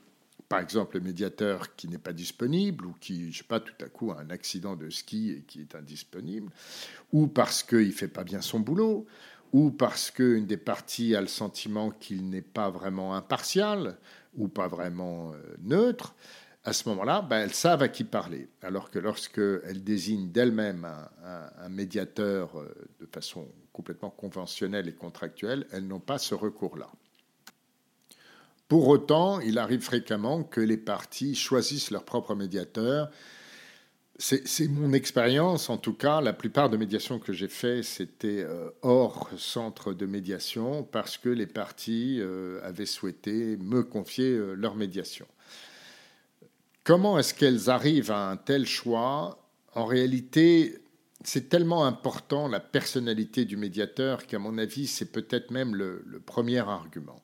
Par 0.48 0.60
exemple, 0.60 0.98
le 0.98 1.02
médiateur 1.02 1.74
qui 1.74 1.88
n'est 1.88 1.98
pas 1.98 2.12
disponible 2.12 2.86
ou 2.86 2.94
qui, 3.00 3.32
je 3.32 3.38
sais 3.38 3.44
pas, 3.44 3.58
tout 3.58 3.74
à 3.84 3.88
coup 3.88 4.12
a 4.12 4.20
un 4.20 4.30
accident 4.30 4.76
de 4.76 4.88
ski 4.88 5.32
et 5.32 5.42
qui 5.42 5.62
est 5.62 5.74
indisponible, 5.74 6.52
ou 7.12 7.26
parce 7.26 7.64
qu'il 7.64 7.88
ne 7.88 7.92
fait 7.92 8.06
pas 8.06 8.22
bien 8.22 8.40
son 8.40 8.60
boulot, 8.60 9.04
ou 9.52 9.72
parce 9.72 10.12
qu'une 10.12 10.46
des 10.46 10.56
parties 10.56 11.16
a 11.16 11.20
le 11.20 11.26
sentiment 11.26 11.90
qu'il 11.90 12.30
n'est 12.30 12.40
pas 12.40 12.70
vraiment 12.70 13.16
impartial 13.16 13.96
ou 14.36 14.46
pas 14.46 14.68
vraiment 14.68 15.32
euh, 15.32 15.56
neutre, 15.64 16.14
à 16.64 16.72
ce 16.72 16.88
moment-là, 16.88 17.20
ben, 17.20 17.40
elles 17.40 17.54
savent 17.54 17.82
à 17.82 17.88
qui 17.88 18.04
parler. 18.04 18.48
Alors 18.62 18.90
que 18.90 18.98
lorsqu'elles 18.98 19.84
désignent 19.84 20.30
d'elles-mêmes 20.30 20.88
un, 21.24 21.68
médiateur 21.68 22.58
euh, 22.58 22.74
de 23.00 23.06
façon 23.06 23.46
complètement 23.72 24.10
conventionnelle 24.10 24.88
et 24.88 24.94
contractuelle, 24.94 25.66
elles 25.72 25.86
n'ont 25.86 26.00
pas 26.00 26.18
ce 26.18 26.34
recours-là. 26.34 26.90
Pour 28.68 28.88
autant, 28.88 29.40
il 29.40 29.58
arrive 29.58 29.82
fréquemment 29.82 30.42
que 30.42 30.60
les 30.60 30.78
parties 30.78 31.34
choisissent 31.34 31.90
leur 31.90 32.04
propre 32.04 32.34
médiateur. 32.34 33.10
C'est 34.16 34.68
mon 34.68 34.92
expérience, 34.92 35.68
en 35.68 35.76
tout 35.76 35.92
cas. 35.92 36.20
La 36.20 36.32
plupart 36.32 36.70
des 36.70 36.78
médiations 36.78 37.18
que 37.18 37.32
j'ai 37.32 37.48
faites, 37.48 37.82
c'était 37.82 38.42
euh, 38.42 38.70
hors 38.80 39.28
centre 39.36 39.92
de 39.92 40.06
médiation 40.06 40.84
parce 40.84 41.18
que 41.18 41.28
les 41.28 41.48
parties 41.48 42.20
euh, 42.20 42.60
avaient 42.62 42.86
souhaité 42.86 43.58
me 43.58 43.82
confier 43.82 44.38
leur 44.54 44.76
médiation. 44.76 45.26
Comment 46.84 47.18
est-ce 47.18 47.32
qu'elles 47.32 47.70
arrivent 47.70 48.10
à 48.10 48.28
un 48.28 48.36
tel 48.36 48.66
choix? 48.66 49.42
En 49.74 49.86
réalité, 49.86 50.84
c'est 51.24 51.48
tellement 51.48 51.86
important 51.86 52.46
la 52.46 52.60
personnalité 52.60 53.46
du 53.46 53.56
médiateur 53.56 54.26
qu'à 54.26 54.38
mon 54.38 54.58
avis, 54.58 54.86
c'est 54.86 55.10
peut-être 55.10 55.50
même 55.50 55.74
le, 55.74 56.22
premier 56.26 56.58
argument. 56.58 57.22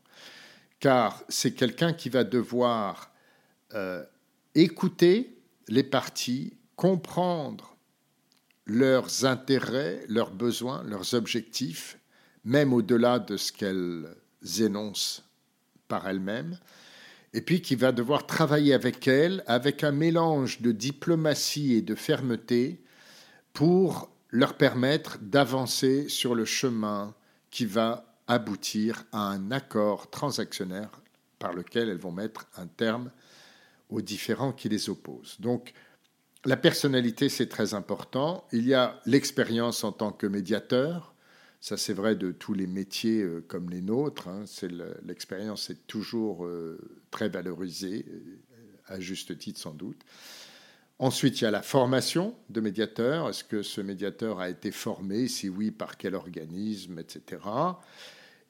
Car 0.81 1.23
c'est 1.29 1.53
quelqu'un 1.53 1.93
qui 1.93 2.09
va 2.09 2.25
devoir 2.25 3.13
euh, 3.75 4.03
écouter 4.55 5.39
les 5.69 5.85
parties, 5.85 6.55
comprendre 6.75 7.77
leurs 8.65 9.27
intérêts, 9.27 10.03
leurs 10.09 10.31
besoins, 10.31 10.83
leurs 10.85 11.13
objectifs, 11.13 11.99
même 12.45 12.73
au-delà 12.73 13.19
de 13.19 13.37
ce 13.37 13.53
qu'elles 13.53 14.09
énoncent 14.59 15.23
par 15.87 16.09
elles-mêmes, 16.09 16.59
et 17.33 17.41
puis 17.41 17.63
qui 17.63 17.77
va 17.77 17.93
devoir 17.93 18.27
travailler 18.27 18.75
avec 18.75 19.07
elle, 19.07 19.45
avec 19.47 19.85
un 19.85 19.93
mélange 19.93 20.61
de 20.61 20.73
diplomatie 20.73 21.75
et 21.75 21.83
de 21.83 21.95
fermeté, 21.95 22.83
pour 23.53 24.11
leur 24.31 24.57
permettre 24.57 25.19
d'avancer 25.21 26.09
sur 26.09 26.35
le 26.35 26.45
chemin 26.45 27.15
qui 27.51 27.67
va 27.67 28.17
aboutir 28.27 29.05
à 29.13 29.29
un 29.29 29.51
accord 29.51 30.11
transactionnaire 30.11 30.91
par 31.39 31.53
lequel 31.53 31.89
elles 31.89 31.99
vont 31.99 32.13
mettre 32.13 32.47
un 32.57 32.67
terme 32.67 33.11
aux 33.89 34.01
différents 34.01 34.53
qui 34.53 34.69
les 34.69 34.89
opposent. 34.89 35.37
Donc, 35.41 35.73
la 36.45 36.57
personnalité, 36.57 37.29
c'est 37.29 37.49
très 37.49 37.75
important. 37.75 38.47
Il 38.53 38.67
y 38.67 38.75
a 38.75 39.01
l'expérience 39.05 39.85
en 39.85 39.93
tant 39.93 40.13
que 40.13 40.27
médiateur. 40.27 41.15
Ça, 41.61 41.77
c'est 41.77 41.93
vrai 41.93 42.17
de 42.17 42.33
tous 42.33 42.55
les 42.55 42.67
métiers 42.67 43.23
euh, 43.23 43.45
comme 43.47 43.71
les 43.71 43.83
nôtres. 43.83 44.29
Hein. 44.29 44.45
L'expérience 45.05 45.71
est 45.71 45.87
toujours 45.87 46.47
euh, 46.47 46.79
très 47.11 47.29
valorisée, 47.29 48.07
à 48.87 48.99
juste 48.99 49.37
titre 49.39 49.61
sans 49.61 49.75
doute. 49.75 50.01
Ensuite, 50.99 51.41
il 51.41 51.45
y 51.45 51.47
a 51.47 51.51
la 51.51 51.63
formation 51.63 52.35
de 52.49 52.61
médiateur. 52.61 53.29
Est-ce 53.29 53.45
que 53.45 53.63
ce 53.63 53.81
médiateur 53.81 54.41
a 54.41 54.51
été 54.51 54.71
formé? 54.71 55.29
Si 55.29 55.49
oui, 55.49 55.71
par 55.71 55.97
quel 55.97 56.15
organisme, 56.15 56.99
etc. 56.99 57.43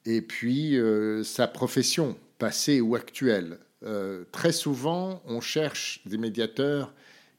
Et 0.04 0.22
puis, 0.22 0.78
euh, 0.78 1.22
sa 1.22 1.46
profession, 1.46 2.16
passée 2.38 2.80
ou 2.80 2.94
actuelle. 2.94 3.58
très 4.32 4.52
souvent, 4.52 5.22
on 5.26 5.40
cherche 5.40 6.02
des 6.06 6.18
médiateurs 6.18 6.92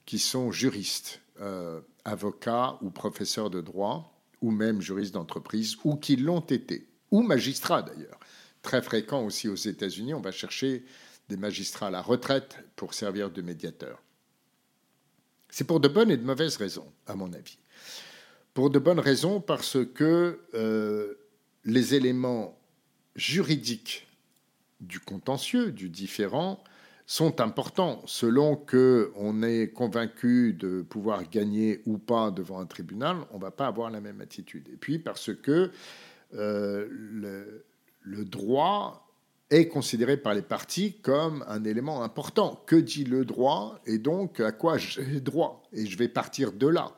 qui 0.05 0.19
sont 0.19 0.51
juristes, 0.51 1.21
euh, 1.39 1.81
avocats 2.03 2.77
ou 2.81 2.89
professeurs 2.89 3.49
de 3.49 3.61
droit, 3.61 4.10
ou 4.41 4.51
même 4.51 4.81
juristes 4.81 5.13
d'entreprise, 5.13 5.77
ou 5.83 5.95
qui 5.95 6.15
l'ont 6.15 6.39
été, 6.41 6.87
ou 7.11 7.21
magistrats 7.21 7.81
d'ailleurs. 7.81 8.19
Très 8.61 8.81
fréquent 8.81 9.23
aussi 9.25 9.47
aux 9.47 9.55
États-Unis, 9.55 10.13
on 10.13 10.21
va 10.21 10.31
chercher 10.31 10.85
des 11.29 11.37
magistrats 11.37 11.87
à 11.87 11.91
la 11.91 12.01
retraite 12.01 12.57
pour 12.75 12.93
servir 12.93 13.31
de 13.31 13.41
médiateurs. 13.41 14.01
C'est 15.49 15.65
pour 15.65 15.79
de 15.79 15.87
bonnes 15.87 16.11
et 16.11 16.17
de 16.17 16.25
mauvaises 16.25 16.57
raisons, 16.57 16.91
à 17.07 17.15
mon 17.15 17.31
avis. 17.33 17.57
Pour 18.53 18.69
de 18.69 18.79
bonnes 18.79 18.99
raisons 18.99 19.41
parce 19.41 19.77
que 19.93 20.39
euh, 20.53 21.15
les 21.65 21.95
éléments 21.95 22.57
juridiques 23.15 24.07
du 24.79 24.99
contentieux, 24.99 25.71
du 25.71 25.89
différent, 25.89 26.63
sont 27.11 27.41
importants 27.41 28.01
selon 28.05 28.55
que 28.55 29.11
on 29.17 29.43
est 29.43 29.67
convaincu 29.73 30.53
de 30.53 30.81
pouvoir 30.81 31.29
gagner 31.29 31.81
ou 31.85 31.97
pas 31.97 32.31
devant 32.31 32.61
un 32.61 32.65
tribunal, 32.65 33.17
on 33.31 33.37
ne 33.37 33.41
va 33.41 33.51
pas 33.51 33.67
avoir 33.67 33.89
la 33.89 33.99
même 33.99 34.21
attitude. 34.21 34.69
Et 34.71 34.77
puis 34.77 34.97
parce 34.97 35.35
que 35.35 35.71
euh, 36.33 36.87
le, 38.01 38.23
droit 38.23 39.11
est 39.49 39.67
considéré 39.67 40.15
par 40.15 40.33
les 40.33 40.41
partis 40.41 40.93
comme 41.01 41.43
un 41.49 41.65
élément 41.65 42.01
important. 42.01 42.63
Que 42.65 42.77
dit 42.77 43.03
le 43.03 43.25
droit 43.25 43.81
et 43.85 43.97
donc 43.97 44.39
à 44.39 44.53
quoi 44.53 44.77
j'ai 44.77 45.19
droit? 45.19 45.63
Et 45.73 45.87
je 45.87 45.97
vais 45.97 46.07
partir 46.07 46.53
de 46.53 46.67
là. 46.67 46.93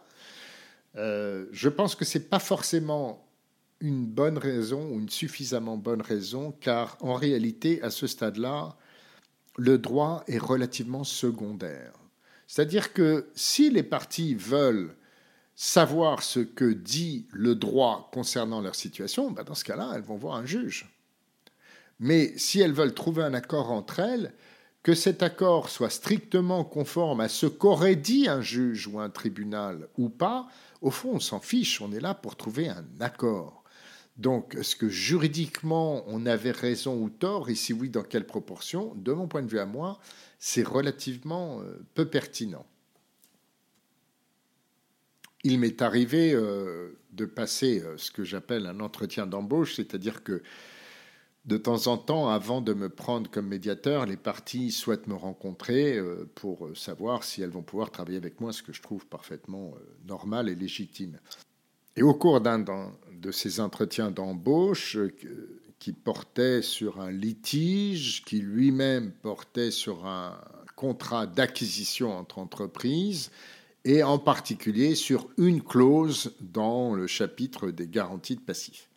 Euh, 0.96 1.48
je 1.52 1.70
pense 1.70 1.96
que 1.96 2.06
ce 2.06 2.20
n'est 2.20 2.26
pas 2.26 2.38
forcément 2.38 3.26
une 3.80 4.06
bonne 4.06 4.38
raison 4.38 4.92
ou 4.92 5.00
une 5.00 5.10
suffisamment 5.10 5.76
bonne 5.76 6.04
raison, 6.04 6.54
car 6.62 7.00
en 7.02 7.16
réalité, 7.16 7.82
à 7.82 7.90
ce 7.90 8.06
stade-là, 8.06 8.78
le 9.58 9.78
droit 9.78 10.24
est 10.28 10.38
relativement 10.38 11.04
secondaire. 11.04 11.94
C'est-à-dire 12.48 12.94
que 12.94 13.30
si 13.36 13.70
les 13.70 13.84
parties 13.84 14.36
veulent 14.36 14.96
savoir 15.56 16.24
ce 16.24 16.40
que 16.40 16.72
dit 16.74 17.28
le 17.32 17.56
droit 17.56 18.10
concernant 18.12 18.62
leur 18.62 18.76
situation, 18.76 19.32
ben 19.32 19.44
dans 19.44 19.56
ce 19.56 19.64
cas-là, 19.64 19.92
elles 19.96 20.02
vont 20.02 20.18
voir 20.18 20.36
un 20.36 20.46
juge. 20.46 20.90
Mais 22.00 22.34
si 22.38 22.60
elles 22.60 22.74
veulent 22.74 22.94
trouver 22.94 23.24
un 23.24 23.34
accord 23.34 23.72
entre 23.72 24.00
elles, 24.00 24.34
que 24.82 24.94
cet 24.94 25.24
accord 25.24 25.70
soit 25.70 25.90
strictement 25.90 26.66
conforme 26.66 27.22
à 27.22 27.30
ce 27.30 27.46
qu'aurait 27.46 27.96
dit 27.96 28.28
un 28.28 28.42
juge 28.42 28.88
ou 28.88 29.00
un 29.00 29.10
tribunal 29.10 29.88
ou 29.98 30.10
pas, 30.10 30.48
au 30.82 30.92
fond, 30.92 31.14
on 31.14 31.20
s'en 31.22 31.40
fiche, 31.40 31.80
on 31.82 31.94
est 31.94 32.02
là 32.02 32.14
pour 32.14 32.36
trouver 32.36 32.68
un 32.68 32.86
accord. 33.00 33.63
Donc, 34.18 34.56
est-ce 34.56 34.76
que 34.76 34.90
juridiquement 34.90 36.04
on 36.08 36.26
avait 36.26 36.52
raison 36.52 37.02
ou 37.02 37.10
tort? 37.10 37.50
Et 37.50 37.56
si 37.56 37.74
oui, 37.74 37.90
dans 37.90 38.04
quelle 38.04 38.26
proportion? 38.26 38.94
De 38.96 39.12
mon 39.12 39.28
point 39.28 39.42
de 39.42 39.50
vue 39.50 39.60
à 39.60 39.66
moi, 39.66 40.00
c'est 40.38 40.68
relativement 40.68 41.62
euh, 41.62 41.84
peu 41.96 42.06
pertinent. 42.06 42.66
Il 45.44 45.60
m'est 45.60 45.82
arrivé 45.82 46.34
euh, 46.34 47.00
de 47.12 47.26
passer 47.26 47.82
euh, 47.82 47.98
ce 47.98 48.12
que 48.12 48.24
j'appelle 48.24 48.68
un 48.68 48.80
entretien 48.82 49.26
d'embauche, 49.26 49.76
c'est-à-dire 49.76 50.24
que 50.24 50.44
de 51.46 51.58
temps 51.58 51.88
en 51.88 51.98
temps, 51.98 52.30
avant 52.30 52.62
de 52.62 52.74
me 52.74 52.90
prendre 52.90 53.30
comme 53.32 53.48
médiateur, 53.48 54.06
les 54.06 54.16
parties 54.16 54.72
souhaitent 54.72 55.08
me 55.08 55.16
rencontrer 55.16 56.00
pour 56.36 56.70
savoir 56.74 57.26
si 57.26 57.42
elles 57.42 57.50
vont 57.50 57.64
pouvoir 57.64 57.92
travailler 57.92 58.18
avec 58.18 58.40
moi, 58.40 58.54
ce 58.54 58.64
que 58.64 58.72
je 58.72 58.82
trouve 58.82 59.06
parfaitement 59.08 59.76
normal 60.08 60.48
et 60.48 60.56
légitime. 60.56 61.20
Et 61.98 62.02
au 62.02 62.14
cours 62.14 62.40
d'un 62.40 62.64
de 63.24 63.32
ces 63.32 63.60
entretiens 63.60 64.12
d'embauche 64.12 64.98
euh, 64.98 65.10
qui 65.80 65.94
portait 65.94 66.62
sur 66.62 67.02
un 67.02 67.12
litige, 67.12 68.24
qui 68.26 68.40
lui-même 68.40 69.12
portait 69.12 69.72
sur 69.72 70.06
un 70.06 70.38
contrat 70.76 71.26
d'acquisition 71.26 72.16
entre 72.18 72.40
entreprises, 72.40 73.32
et 73.86 74.04
en 74.04 74.20
particulier 74.20 74.96
sur 74.96 75.28
une 75.38 75.62
clause 75.62 76.36
dans 76.40 76.94
le 76.94 77.08
chapitre 77.08 77.72
des 77.72 77.88
garanties 77.88 78.36
de 78.36 78.42
passifs. 78.42 78.90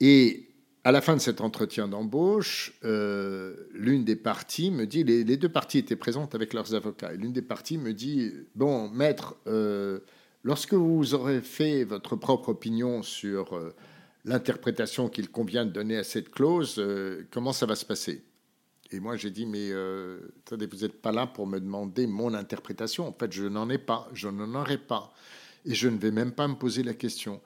Et 0.00 0.48
à 0.84 0.92
la 0.92 1.00
fin 1.00 1.14
de 1.14 1.20
cet 1.20 1.40
entretien 1.40 1.88
d'embauche, 1.88 2.72
euh, 2.84 3.54
l'une 3.72 4.04
des 4.04 4.16
parties 4.16 4.70
me 4.70 4.86
dit, 4.86 5.04
les, 5.04 5.36
deux 5.36 5.48
parties 5.48 5.78
étaient 5.78 5.96
présentes 5.96 6.34
avec 6.34 6.52
leurs 6.54 6.74
avocats, 6.74 7.12
et 7.12 7.16
l'une 7.16 7.32
des 7.32 7.42
parties 7.42 7.78
me 7.78 7.92
dit, 7.92 8.32
bon, 8.54 8.88
maître, 8.88 9.36
euh, 9.46 10.00
Lorsque 10.42 10.72
vous 10.74 11.14
aurez 11.14 11.42
fait 11.42 11.84
votre 11.84 12.16
propre 12.16 12.50
opinion 12.50 13.02
sur 13.02 13.54
euh, 13.54 13.74
l'interprétation 14.24 15.08
qu'il 15.08 15.30
convient 15.30 15.66
de 15.66 15.70
donner 15.70 15.98
à 15.98 16.04
cette 16.04 16.30
clause, 16.30 16.76
euh, 16.78 17.26
comment 17.30 17.52
ça 17.52 17.66
va 17.66 17.76
se 17.76 17.84
passer? 17.84 18.24
Et 18.90 19.00
moi, 19.00 19.16
j'ai 19.16 19.30
dit, 19.30 19.46
mais 19.46 19.70
euh, 19.70 20.18
vous 20.50 20.56
n'êtes 20.56 21.00
pas 21.00 21.12
là 21.12 21.26
pour 21.26 21.46
me 21.46 21.60
demander 21.60 22.06
mon 22.06 22.34
interprétation. 22.34 23.06
En 23.06 23.12
fait, 23.12 23.32
je 23.32 23.44
n'en 23.44 23.68
ai 23.70 23.78
pas, 23.78 24.08
je 24.14 24.28
n'en 24.28 24.54
aurai 24.60 24.78
pas. 24.78 25.12
Et 25.64 25.74
je 25.74 25.88
ne 25.88 25.98
vais 25.98 26.10
même 26.10 26.32
pas 26.32 26.48
me 26.48 26.54
poser 26.54 26.82
la 26.82 26.94
question. 26.94 27.40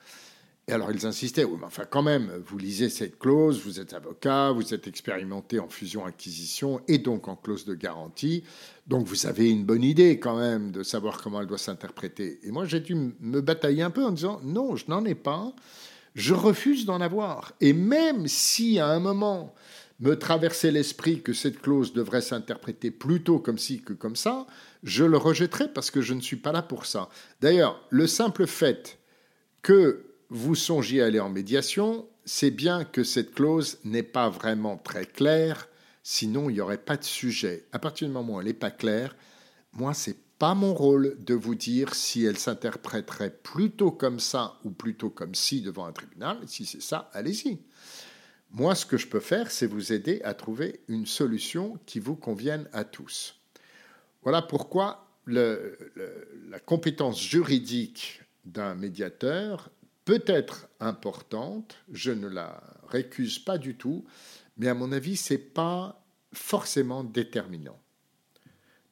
Et 0.66 0.72
alors 0.72 0.90
ils 0.92 1.04
insistaient, 1.04 1.44
oui, 1.44 1.58
mais 1.58 1.66
enfin 1.66 1.84
quand 1.84 2.02
même, 2.02 2.42
vous 2.46 2.56
lisez 2.56 2.88
cette 2.88 3.18
clause, 3.18 3.60
vous 3.62 3.80
êtes 3.80 3.92
avocat, 3.92 4.50
vous 4.50 4.72
êtes 4.72 4.86
expérimenté 4.86 5.58
en 5.58 5.68
fusion-acquisition 5.68 6.80
et 6.88 6.96
donc 6.96 7.28
en 7.28 7.36
clause 7.36 7.66
de 7.66 7.74
garantie, 7.74 8.44
donc 8.86 9.06
vous 9.06 9.26
avez 9.26 9.50
une 9.50 9.64
bonne 9.64 9.82
idée 9.82 10.18
quand 10.18 10.38
même 10.38 10.72
de 10.72 10.82
savoir 10.82 11.20
comment 11.20 11.42
elle 11.42 11.46
doit 11.46 11.58
s'interpréter. 11.58 12.40
Et 12.44 12.50
moi 12.50 12.64
j'ai 12.64 12.80
dû 12.80 12.94
me 12.94 13.42
batailler 13.42 13.82
un 13.82 13.90
peu 13.90 14.04
en 14.04 14.12
disant, 14.12 14.40
non, 14.42 14.74
je 14.74 14.86
n'en 14.88 15.04
ai 15.04 15.14
pas, 15.14 15.54
je 16.14 16.32
refuse 16.32 16.86
d'en 16.86 17.02
avoir. 17.02 17.52
Et 17.60 17.74
même 17.74 18.26
si 18.26 18.78
à 18.78 18.88
un 18.88 19.00
moment 19.00 19.54
me 20.00 20.18
traversait 20.18 20.70
l'esprit 20.70 21.20
que 21.20 21.34
cette 21.34 21.60
clause 21.60 21.92
devrait 21.92 22.22
s'interpréter 22.22 22.90
plutôt 22.90 23.38
comme 23.38 23.58
ci 23.58 23.82
que 23.82 23.92
comme 23.92 24.16
ça, 24.16 24.46
je 24.82 25.04
le 25.04 25.18
rejetterai 25.18 25.68
parce 25.68 25.90
que 25.90 26.00
je 26.00 26.14
ne 26.14 26.20
suis 26.20 26.36
pas 26.36 26.52
là 26.52 26.62
pour 26.62 26.86
ça. 26.86 27.10
D'ailleurs, 27.42 27.80
le 27.90 28.06
simple 28.06 28.46
fait 28.46 28.98
que 29.62 30.13
vous 30.34 30.56
songiez 30.56 31.00
à 31.00 31.06
aller 31.06 31.20
en 31.20 31.30
médiation, 31.30 32.08
c'est 32.24 32.50
bien 32.50 32.84
que 32.84 33.04
cette 33.04 33.34
clause 33.34 33.78
n'est 33.84 34.02
pas 34.02 34.28
vraiment 34.28 34.76
très 34.76 35.06
claire, 35.06 35.68
sinon 36.02 36.50
il 36.50 36.54
n'y 36.54 36.60
aurait 36.60 36.76
pas 36.76 36.96
de 36.96 37.04
sujet. 37.04 37.66
À 37.70 37.78
partir 37.78 38.08
du 38.08 38.12
moment 38.12 38.34
où 38.34 38.40
elle 38.40 38.48
n'est 38.48 38.52
pas 38.52 38.72
claire, 38.72 39.14
moi, 39.74 39.94
c'est 39.94 40.16
pas 40.40 40.56
mon 40.56 40.74
rôle 40.74 41.16
de 41.22 41.34
vous 41.34 41.54
dire 41.54 41.94
si 41.94 42.24
elle 42.24 42.36
s'interpréterait 42.36 43.30
plutôt 43.30 43.92
comme 43.92 44.18
ça 44.18 44.58
ou 44.64 44.70
plutôt 44.70 45.08
comme 45.08 45.36
ci 45.36 45.62
devant 45.62 45.86
un 45.86 45.92
tribunal. 45.92 46.38
Si 46.48 46.66
c'est 46.66 46.82
ça, 46.82 47.10
allez-y. 47.12 47.60
Moi, 48.50 48.74
ce 48.74 48.86
que 48.86 48.96
je 48.96 49.06
peux 49.06 49.20
faire, 49.20 49.52
c'est 49.52 49.66
vous 49.66 49.92
aider 49.92 50.20
à 50.24 50.34
trouver 50.34 50.80
une 50.88 51.06
solution 51.06 51.78
qui 51.86 52.00
vous 52.00 52.16
convienne 52.16 52.68
à 52.72 52.82
tous. 52.82 53.36
Voilà 54.24 54.42
pourquoi 54.42 55.08
la 55.28 56.58
compétence 56.66 57.22
juridique 57.22 58.20
d'un 58.44 58.74
médiateur 58.74 59.70
peut 60.04 60.22
être 60.26 60.68
importante, 60.80 61.76
je 61.92 62.12
ne 62.12 62.28
la 62.28 62.62
récuse 62.88 63.38
pas 63.38 63.58
du 63.58 63.76
tout, 63.76 64.04
mais 64.56 64.68
à 64.68 64.74
mon 64.74 64.92
avis, 64.92 65.16
ce 65.16 65.34
n'est 65.34 65.38
pas 65.38 66.04
forcément 66.32 67.04
déterminant. 67.04 67.78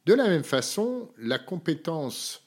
De 0.06 0.14
la 0.14 0.28
même 0.28 0.44
façon, 0.44 1.10
la 1.18 1.38
compétence 1.38 2.42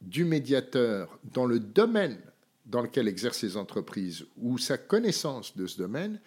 du 0.00 0.24
médiateur 0.24 1.18
dans 1.24 1.46
le 1.46 1.58
domaine 1.58 2.20
dans 2.66 2.82
lequel 2.82 3.08
exercent 3.08 3.42
les 3.42 3.56
entreprises 3.56 4.26
ou 4.36 4.58
sa 4.58 4.78
connaissance 4.78 5.56
de 5.56 5.66
ce 5.66 5.78
domaine 5.78 6.20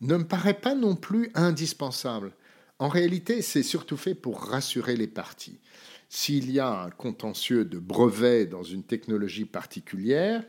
ne 0.00 0.16
me 0.16 0.26
paraît 0.26 0.60
pas 0.60 0.74
non 0.74 0.96
plus 0.96 1.30
indispensable. 1.34 2.32
En 2.78 2.88
réalité, 2.88 3.42
c'est 3.42 3.62
surtout 3.62 3.96
fait 3.96 4.14
pour 4.14 4.40
rassurer 4.40 4.96
les 4.96 5.06
parties. 5.06 5.60
S'il 6.08 6.50
y 6.50 6.60
a 6.60 6.82
un 6.82 6.90
contentieux 6.90 7.64
de 7.64 7.78
brevet 7.78 8.46
dans 8.46 8.62
une 8.62 8.82
technologie 8.82 9.46
particulière, 9.46 10.44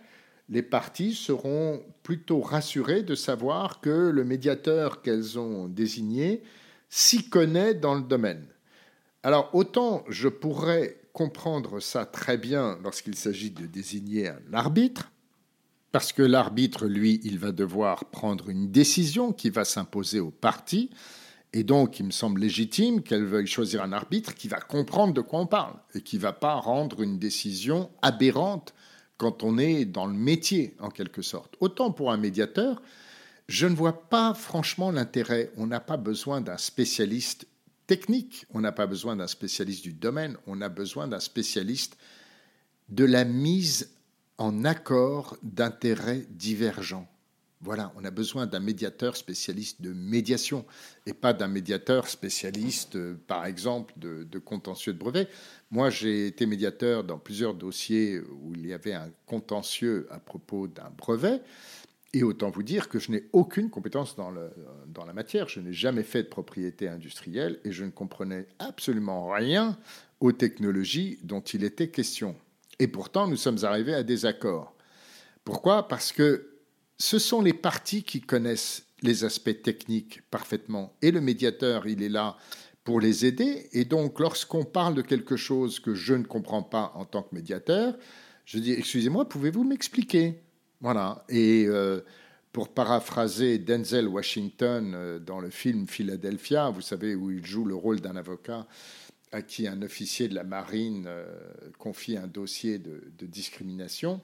les 0.49 0.61
parties 0.61 1.13
seront 1.13 1.83
plutôt 2.03 2.41
rassurées 2.41 3.03
de 3.03 3.15
savoir 3.15 3.81
que 3.81 3.89
le 3.89 4.23
médiateur 4.23 5.01
qu'elles 5.01 5.39
ont 5.39 5.67
désigné 5.67 6.43
s'y 6.89 7.29
connaît 7.29 7.73
dans 7.73 7.95
le 7.95 8.03
domaine. 8.03 8.45
Alors 9.23 9.49
autant 9.53 10.03
je 10.09 10.27
pourrais 10.27 10.97
comprendre 11.13 11.79
ça 11.79 12.05
très 12.05 12.37
bien 12.37 12.77
lorsqu'il 12.83 13.15
s'agit 13.15 13.51
de 13.51 13.65
désigner 13.65 14.27
un 14.27 14.53
arbitre, 14.53 15.11
parce 15.93 16.11
que 16.11 16.21
l'arbitre, 16.21 16.87
lui, 16.87 17.21
il 17.23 17.39
va 17.39 17.53
devoir 17.53 18.09
prendre 18.09 18.49
une 18.49 18.69
décision 18.69 19.31
qui 19.31 19.49
va 19.49 19.63
s'imposer 19.63 20.19
aux 20.19 20.29
parties, 20.29 20.89
Et 21.57 21.63
donc, 21.63 22.01
il 22.01 22.05
me 22.05 22.11
semble 22.11 22.41
légitime 22.41 23.01
qu'elle 23.01 23.23
veuille 23.23 23.47
choisir 23.47 23.81
un 23.81 23.93
arbitre 23.93 24.35
qui 24.35 24.49
va 24.49 24.59
comprendre 24.59 25.13
de 25.13 25.21
quoi 25.21 25.39
on 25.39 25.47
parle 25.47 25.75
et 25.93 26.01
qui 26.01 26.17
ne 26.17 26.21
va 26.21 26.33
pas 26.33 26.55
rendre 26.55 27.01
une 27.01 27.17
décision 27.17 27.89
aberrante 28.01 28.73
quand 29.17 29.43
on 29.43 29.57
est 29.57 29.85
dans 29.85 30.05
le 30.05 30.13
métier, 30.13 30.75
en 30.79 30.89
quelque 30.89 31.21
sorte. 31.21 31.55
Autant 31.59 31.91
pour 31.91 32.11
un 32.11 32.17
médiateur, 32.17 32.81
je 33.47 33.67
ne 33.67 33.75
vois 33.75 34.09
pas 34.09 34.33
franchement 34.33 34.91
l'intérêt. 34.91 35.51
On 35.57 35.67
n'a 35.67 35.79
pas 35.79 35.97
besoin 35.97 36.41
d'un 36.41 36.57
spécialiste 36.57 37.47
technique, 37.87 38.45
on 38.53 38.61
n'a 38.61 38.71
pas 38.71 38.87
besoin 38.87 39.15
d'un 39.15 39.27
spécialiste 39.27 39.83
du 39.83 39.93
domaine, 39.93 40.37
on 40.47 40.61
a 40.61 40.69
besoin 40.69 41.07
d'un 41.07 41.19
spécialiste 41.19 41.97
de 42.89 43.05
la 43.05 43.25
mise 43.25 43.91
en 44.37 44.65
accord 44.65 45.37
d'intérêts 45.43 46.25
divergents. 46.29 47.07
Voilà, 47.65 47.91
on 47.95 48.05
a 48.05 48.11
besoin 48.11 48.45
d'un 48.45 48.59
médiateur 48.59 49.17
spécialiste 49.17 49.81
de 49.81 49.91
médiation 49.91 50.67
et 51.07 51.13
pas 51.13 51.33
d'un 51.33 51.47
médiateur 51.47 52.07
spécialiste, 52.07 52.95
euh, 52.95 53.15
par 53.25 53.47
exemple, 53.47 53.91
de, 53.97 54.37
contentieux 54.37 54.93
de 54.93 54.99
brevet. 54.99 55.27
Moi, 55.71 55.89
j'ai 55.89 56.27
été 56.27 56.45
médiateur 56.45 57.03
dans 57.03 57.17
plusieurs 57.17 57.55
dossiers 57.55 58.19
où 58.19 58.53
il 58.53 58.67
y 58.67 58.73
avait 58.73 58.93
un 58.93 59.09
contentieux 59.25 60.07
à 60.11 60.19
propos 60.19 60.67
d'un 60.67 60.91
brevet. 60.95 61.41
Et 62.13 62.21
autant 62.21 62.51
vous 62.51 62.61
dire 62.61 62.87
que 62.87 62.99
je 62.99 63.11
n'ai 63.11 63.23
aucune 63.33 63.71
compétence 63.71 64.15
dans, 64.15 64.31
dans 64.85 65.05
la 65.05 65.13
matière. 65.13 65.49
Je 65.49 65.59
n'ai 65.59 65.73
jamais 65.73 66.03
fait 66.03 66.21
de 66.21 66.27
propriété 66.27 66.87
industrielle 66.87 67.59
et 67.63 67.71
je 67.71 67.83
ne 67.83 67.89
comprenais 67.89 68.45
absolument 68.59 69.31
rien 69.31 69.75
aux 70.19 70.33
technologies 70.33 71.17
dont 71.23 71.41
il 71.41 71.63
était 71.63 71.89
question. 71.89 72.35
Et 72.77 72.87
pourtant, 72.87 73.27
nous 73.27 73.37
sommes 73.37 73.63
arrivés 73.63 73.95
à 73.95 74.03
des 74.03 74.27
accords. 74.27 74.75
Pourquoi? 75.43 75.87
Parce 75.87 76.11
que 76.11 76.54
ce 76.97 77.19
sont 77.19 77.41
les 77.41 77.53
parties 77.53 78.03
qui 78.03 78.21
connaissent 78.21 78.85
les 79.01 79.23
aspects 79.23 79.61
techniques 79.61 80.21
parfaitement. 80.31 80.95
Et 81.01 81.11
le 81.11 81.21
médiateur, 81.21 81.87
il 81.87 82.01
est 82.01 82.09
là 82.09 82.37
pour 82.83 82.99
les 82.99 83.25
aider. 83.25 83.67
Et 83.73 83.85
donc, 83.85 84.19
lorsqu'on 84.19 84.63
parle 84.63 84.95
de 84.95 85.01
quelque 85.01 85.35
chose 85.35 85.79
que 85.79 85.93
je 85.93 86.13
ne 86.13 86.23
comprends 86.23 86.63
pas 86.63 86.91
en 86.95 87.05
tant 87.05 87.23
que 87.23 87.35
médiateur, 87.35 87.95
je 88.45 88.59
dis, 88.59 88.71
excusez-moi, 88.71 89.27
pouvez-vous 89.27 89.63
m'expliquer? 89.63 90.41
Voilà. 90.81 91.25
Et 91.29 91.65
euh, 91.67 92.01
pour 92.51 92.69
paraphraser 92.69 93.57
Denzel 93.57 94.07
Washington 94.07 94.93
euh, 94.95 95.19
dans 95.19 95.39
le 95.39 95.49
film 95.49 95.87
Philadelphia, 95.87 96.69
vous 96.69 96.81
savez, 96.81 97.15
où 97.15 97.31
il 97.31 97.45
joue 97.45 97.65
le 97.65 97.75
rôle 97.75 97.99
d'un 98.01 98.15
avocat 98.15 98.67
à 99.31 99.41
qui 99.41 99.67
un 99.67 99.81
officier 99.81 100.27
de 100.27 100.35
la 100.35 100.43
marine 100.43 101.05
euh, 101.07 101.25
confie 101.77 102.15
un 102.15 102.27
dossier 102.27 102.77
de 102.77 103.25
discrimination, 103.25 104.21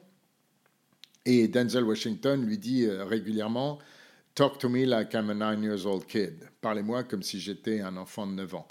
et 1.26 1.48
Denzel 1.48 1.84
Washington 1.84 2.46
lui 2.46 2.58
dit 2.58 2.86
euh, 2.86 3.06
régulièrement 3.06 3.80
Talk 4.34 4.58
to 4.60 4.70
me 4.70 4.86
like 4.86 5.14
I'm 5.14 5.30
a 5.30 5.34
nine 5.34 5.64
years 5.64 5.86
old 5.86 6.06
kid. 6.06 6.50
Parlez-moi 6.62 7.04
comme 7.04 7.22
si 7.22 7.40
j'étais 7.40 7.82
un 7.82 7.98
enfant 7.98 8.26
de 8.26 8.32
9 8.34 8.56
ans. 8.56 8.68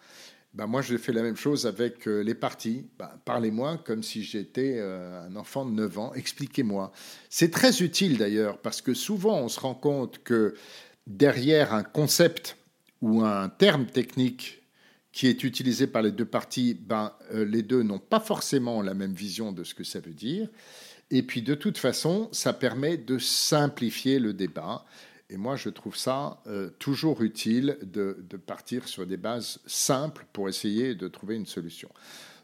Ben 0.53 0.67
moi, 0.67 0.83
je 0.83 0.97
fais 0.97 1.13
la 1.13 1.23
même 1.23 1.37
chose 1.37 1.67
avec 1.67 2.09
euh, 2.09 2.23
les 2.23 2.35
parties. 2.35 2.89
Ben, 2.99 3.11
Parlez-moi 3.25 3.79
comme 3.85 4.03
si 4.03 4.25
j'étais 4.25 4.77
euh, 4.79 5.27
un 5.27 5.37
enfant 5.37 5.65
de 5.67 5.73
9 5.73 5.99
ans. 5.99 6.15
Expliquez-moi. 6.15 6.93
C'est 7.29 7.51
très 7.51 7.83
utile 7.83 8.17
d'ailleurs 8.17 8.59
parce 8.59 8.81
que 8.81 8.95
souvent, 8.95 9.39
on 9.39 9.49
se 9.49 9.61
rend 9.61 9.75
compte 9.75 10.23
que 10.25 10.55
derrière 11.07 11.75
un 11.75 11.85
concept 11.85 12.57
ou 13.03 13.23
un 13.23 13.49
terme 13.49 13.87
technique 13.87 14.63
qui 15.13 15.27
est 15.27 15.45
utilisé 15.45 15.87
par 15.87 16.03
les 16.03 16.13
deux 16.13 16.25
parties, 16.25 16.75
ben, 16.75 17.13
les 17.33 17.63
deux 17.63 17.83
n'ont 17.83 17.99
pas 17.99 18.21
forcément 18.21 18.81
la 18.81 18.95
même 18.95 19.13
vision 19.13 19.53
de 19.53 19.63
ce 19.63 19.75
que 19.75 19.85
ça 19.85 20.01
veut 20.01 20.15
dire. 20.15 20.49
Et 21.11 21.23
puis 21.23 21.43
de 21.43 21.55
toute 21.55 21.79
façon, 21.79 22.29
ça 22.33 22.53
permet 22.53 22.97
de 22.97 23.19
simplifier 23.19 24.19
le 24.19 24.33
débat. 24.33 24.85
Et 25.29 25.37
moi, 25.37 25.57
je 25.57 25.69
trouve 25.69 25.97
ça 25.97 26.41
euh, 26.47 26.71
toujours 26.79 27.23
utile 27.23 27.79
de, 27.83 28.17
partir 28.47 28.89
sur 28.89 29.07
des 29.07 29.17
bases 29.17 29.61
simples 29.67 30.27
pour 30.33 30.49
essayer 30.49 30.95
de 30.95 31.09
trouver 31.09 31.37
une 31.37 31.47
solution. 31.47 31.89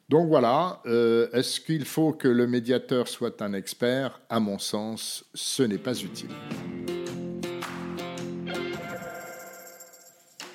Donc 0.09 0.29
voilà, 0.29 0.81
euh, 0.87 1.29
est-ce 1.33 1.61
qu'il 1.61 1.85
faut 1.85 2.12
que 2.12 2.29
le 2.29 2.46
médiateur 2.46 3.09
soit 3.09 3.42
un 3.42 3.55
expert? 3.55 4.20
À 4.29 4.38
mon 4.38 4.59
sens, 4.61 5.24
ce 5.35 5.64
n'est 5.64 5.79
pas 5.79 6.00
utile. 6.00 6.31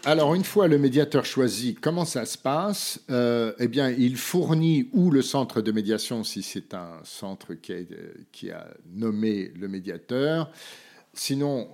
Alors, 0.03 0.33
une 0.33 0.43
fois 0.43 0.67
le 0.67 0.79
médiateur 0.79 1.25
choisi, 1.25 1.75
comment 1.75 2.05
ça 2.05 2.25
se 2.25 2.35
passe? 2.35 2.99
Euh, 3.11 3.53
Eh 3.59 3.67
bien, 3.67 3.91
il 3.91 4.17
fournit 4.17 4.89
ou 4.93 5.11
le 5.11 5.21
centre 5.21 5.61
de 5.61 5.71
médiation, 5.71 6.23
si 6.23 6.41
c'est 6.41 6.73
un 6.73 6.97
centre 7.03 7.53
qui 7.53 8.49
a, 8.49 8.67
nommé 8.95 9.51
le 9.55 9.67
médiateur. 9.67 10.49
Sinon, 11.13 11.69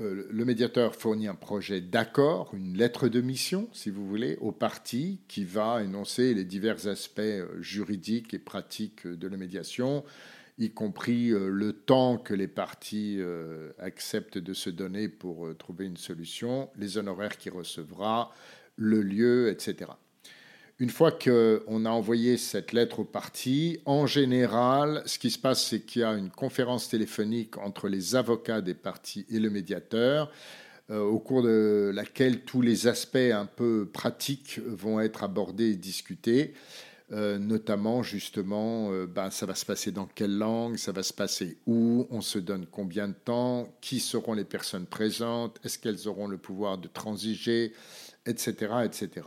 euh, 0.00 0.26
le 0.30 0.44
médiateur 0.44 0.94
fournit 0.96 1.28
un 1.28 1.34
projet 1.34 1.80
d'accord, 1.80 2.50
une 2.52 2.76
lettre 2.76 3.08
de 3.08 3.22
mission, 3.22 3.68
si 3.72 3.88
vous 3.88 4.06
voulez, 4.06 4.36
aux 4.42 4.52
parties 4.52 5.20
qui 5.26 5.44
va 5.44 5.82
énoncer 5.82 6.34
les 6.34 6.44
divers 6.44 6.88
aspects 6.88 7.20
euh, 7.20 7.46
juridiques 7.60 8.34
et 8.34 8.38
pratiques 8.38 9.06
de 9.06 9.28
la 9.28 9.38
médiation, 9.38 10.04
y 10.62 10.70
compris 10.70 11.30
euh, 11.30 11.48
le 11.48 11.72
temps 11.72 12.18
que 12.18 12.34
les 12.34 12.48
parties 12.48 13.16
euh, 13.18 13.72
acceptent 13.78 14.38
de 14.38 14.54
se 14.54 14.70
donner 14.70 15.08
pour 15.08 15.46
euh, 15.46 15.54
trouver 15.54 15.86
une 15.86 15.96
solution, 15.96 16.70
les 16.76 16.98
honoraires 16.98 17.36
qu'il 17.36 17.52
recevra, 17.52 18.32
le 18.76 19.02
lieu, 19.02 19.50
etc. 19.50 19.90
Une 20.78 20.90
fois 20.90 21.12
qu'on 21.12 21.84
a 21.84 21.90
envoyé 21.90 22.36
cette 22.36 22.72
lettre 22.72 23.00
aux 23.00 23.04
parties, 23.04 23.80
en 23.84 24.06
général, 24.06 25.02
ce 25.06 25.18
qui 25.18 25.30
se 25.30 25.38
passe, 25.38 25.64
c'est 25.64 25.82
qu'il 25.82 26.02
y 26.02 26.04
a 26.04 26.12
une 26.12 26.30
conférence 26.30 26.88
téléphonique 26.88 27.58
entre 27.58 27.88
les 27.88 28.16
avocats 28.16 28.60
des 28.60 28.74
parties 28.74 29.26
et 29.28 29.38
le 29.38 29.50
médiateur, 29.50 30.32
au 30.90 31.20
cours 31.20 31.42
de 31.42 31.92
laquelle 31.94 32.40
tous 32.40 32.60
les 32.60 32.86
aspects 32.86 33.16
un 33.16 33.46
peu 33.46 33.88
pratiques 33.90 34.60
vont 34.66 34.98
être 34.98 35.22
abordés 35.22 35.70
et 35.70 35.76
discutés. 35.76 36.54
Euh, 37.10 37.38
notamment 37.38 38.02
justement, 38.02 38.90
euh, 38.90 39.06
ben, 39.06 39.28
ça 39.30 39.44
va 39.44 39.54
se 39.54 39.66
passer 39.66 39.90
dans 39.90 40.06
quelle 40.06 40.38
langue, 40.38 40.76
ça 40.76 40.92
va 40.92 41.02
se 41.02 41.12
passer 41.12 41.58
où, 41.66 42.06
on 42.10 42.22
se 42.22 42.38
donne 42.38 42.64
combien 42.70 43.08
de 43.08 43.12
temps, 43.12 43.68
qui 43.82 44.00
seront 44.00 44.32
les 44.32 44.44
personnes 44.44 44.86
présentes, 44.86 45.58
est-ce 45.62 45.78
qu'elles 45.78 46.08
auront 46.08 46.26
le 46.26 46.38
pouvoir 46.38 46.78
de 46.78 46.88
transiger, 46.88 47.74
etc. 48.24 48.54
etc. 48.84 49.26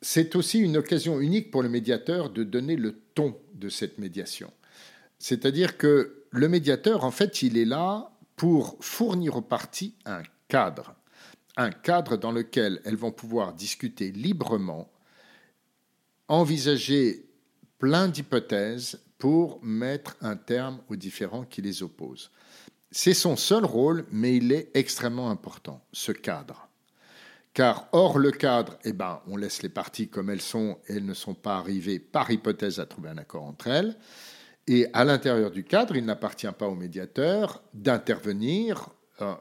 C'est 0.00 0.34
aussi 0.34 0.60
une 0.60 0.78
occasion 0.78 1.20
unique 1.20 1.50
pour 1.50 1.62
le 1.62 1.68
médiateur 1.68 2.30
de 2.30 2.42
donner 2.42 2.76
le 2.76 2.98
ton 3.14 3.36
de 3.54 3.68
cette 3.68 3.98
médiation. 3.98 4.50
C'est-à-dire 5.18 5.76
que 5.76 6.24
le 6.30 6.48
médiateur, 6.48 7.04
en 7.04 7.10
fait, 7.10 7.42
il 7.42 7.58
est 7.58 7.66
là 7.66 8.10
pour 8.36 8.78
fournir 8.80 9.36
aux 9.36 9.42
parties 9.42 9.94
un 10.06 10.22
cadre, 10.48 10.94
un 11.56 11.70
cadre 11.70 12.16
dans 12.16 12.32
lequel 12.32 12.80
elles 12.84 12.96
vont 12.96 13.12
pouvoir 13.12 13.52
discuter 13.52 14.10
librement 14.10 14.91
envisager 16.32 17.26
plein 17.78 18.08
d'hypothèses 18.08 18.98
pour 19.18 19.62
mettre 19.62 20.16
un 20.22 20.34
terme 20.34 20.80
aux 20.88 20.96
différends 20.96 21.44
qui 21.44 21.60
les 21.60 21.82
opposent. 21.82 22.30
C'est 22.90 23.12
son 23.12 23.36
seul 23.36 23.66
rôle, 23.66 24.06
mais 24.10 24.36
il 24.36 24.50
est 24.50 24.70
extrêmement 24.72 25.30
important, 25.30 25.84
ce 25.92 26.10
cadre. 26.10 26.68
Car 27.52 27.86
hors 27.92 28.18
le 28.18 28.30
cadre, 28.30 28.78
eh 28.84 28.94
ben, 28.94 29.20
on 29.26 29.36
laisse 29.36 29.62
les 29.62 29.68
parties 29.68 30.08
comme 30.08 30.30
elles 30.30 30.40
sont 30.40 30.78
elles 30.88 31.04
ne 31.04 31.12
sont 31.12 31.34
pas 31.34 31.58
arrivées 31.58 31.98
par 31.98 32.30
hypothèse 32.30 32.80
à 32.80 32.86
trouver 32.86 33.10
un 33.10 33.18
accord 33.18 33.44
entre 33.44 33.66
elles. 33.66 33.94
Et 34.66 34.86
à 34.94 35.04
l'intérieur 35.04 35.50
du 35.50 35.64
cadre, 35.64 35.96
il 35.96 36.06
n'appartient 36.06 36.50
pas 36.58 36.66
au 36.66 36.74
médiateur 36.74 37.62
d'intervenir 37.74 38.88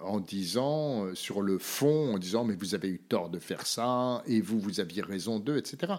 en 0.02 0.20
disant 0.20 1.06
euh, 1.06 1.16
sur 1.16 1.42
le 1.42 1.58
fond, 1.58 2.16
en 2.16 2.18
disant 2.18 2.44
mais 2.44 2.56
vous 2.56 2.76
avez 2.76 2.90
eu 2.90 3.00
tort 3.00 3.30
de 3.30 3.40
faire 3.40 3.66
ça 3.66 4.24
et 4.26 4.42
vous, 4.42 4.60
vous 4.60 4.80
aviez 4.80 5.02
raison 5.02 5.40
d'eux, 5.40 5.58
etc. 5.58 5.94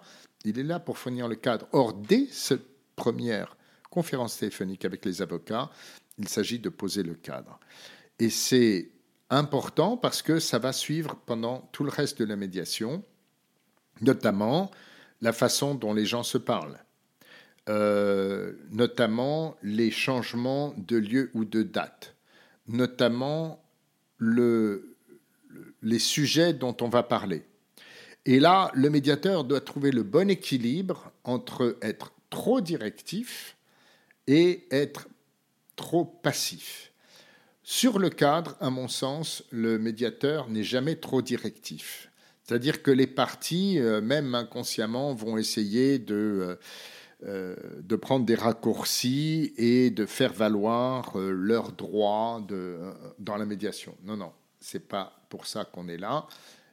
Il 0.45 0.59
est 0.59 0.65
là 0.65 0.81
pour 0.81 0.99
fournir 0.99 1.29
le 1.29 1.37
cadre. 1.37 1.67
Or, 1.73 1.93
dès 1.93 2.27
cette 2.31 2.67
première 2.97 3.57
conférence 3.91 4.39
téléphonique 4.39 4.85
avec 4.85 5.05
les 5.05 5.23
avocats, 5.23 5.71
il 6.19 6.29
s'agit 6.29 6.59
de 6.59 6.69
poser 6.69 7.03
le 7.03 7.15
cadre. 7.15 7.59
Et 8.19 8.31
c'est 8.31 8.91
important 9.31 9.97
parce 9.97 10.23
que 10.23 10.39
ça 10.39 10.59
va 10.59 10.73
suivre 10.73 11.17
pendant 11.27 11.69
tout 11.73 11.85
le 11.85 11.91
reste 11.91 12.19
de 12.19 12.25
la 12.25 12.37
médiation, 12.37 13.03
notamment 14.01 14.71
la 15.21 15.33
façon 15.33 15.75
dont 15.75 15.95
les 15.95 16.05
gens 16.05 16.23
se 16.23 16.39
parlent, 16.39 16.79
euh, 17.69 18.53
notamment 18.71 19.57
les 19.63 19.91
changements 19.91 20.75
de 20.77 20.97
lieu 20.97 21.31
ou 21.35 21.45
de 21.45 21.63
date, 21.63 22.17
notamment 22.67 23.62
le, 24.23 24.95
les 25.83 25.99
sujets 25.99 26.53
dont 26.53 26.77
on 26.81 26.89
va 26.89 27.03
parler. 27.03 27.43
Et 28.25 28.39
là, 28.39 28.71
le 28.75 28.89
médiateur 28.89 29.43
doit 29.43 29.61
trouver 29.61 29.91
le 29.91 30.05
bon 30.05 30.31
équilibre 30.31 31.11
entre 31.25 31.77
être 31.83 32.13
trop 32.31 32.61
directif 32.61 33.57
et 34.29 34.65
être 34.71 35.09
trop 35.75 36.05
passif. 36.05 36.93
Sur 37.65 37.99
le 37.99 38.11
cadre, 38.11 38.57
à 38.61 38.71
mon 38.71 38.87
sens, 38.87 39.43
le 39.51 39.79
médiateur 39.79 40.49
n'est 40.49 40.63
jamais 40.63 40.95
trop 40.97 41.21
directif. 41.21 42.09
C'est-à-dire 42.45 42.83
que 42.83 42.93
les 42.93 43.09
parties, 43.09 43.81
euh, 43.81 44.01
même 44.01 44.37
inconsciemment, 44.37 45.15
vont 45.15 45.37
essayer 45.37 45.99
de, 45.99 46.15
euh, 46.15 46.57
de 47.25 47.97
prendre 47.97 48.27
des 48.27 48.35
raccourcis 48.35 49.55
et 49.57 49.91
de 49.91 50.07
faire 50.07 50.33
valoir 50.33 51.17
leurs 51.17 51.73
droits 51.73 52.45
de, 52.49 52.81
dans 53.19 53.37
la 53.37 53.47
médiation. 53.47 53.97
Non, 54.03 54.17
non, 54.17 54.33
c'est 54.61 54.89
pas 54.89 55.13
pour 55.29 55.47
ça 55.47 55.65
qu'on 55.65 55.89
est 55.89 55.99
là 55.99 56.27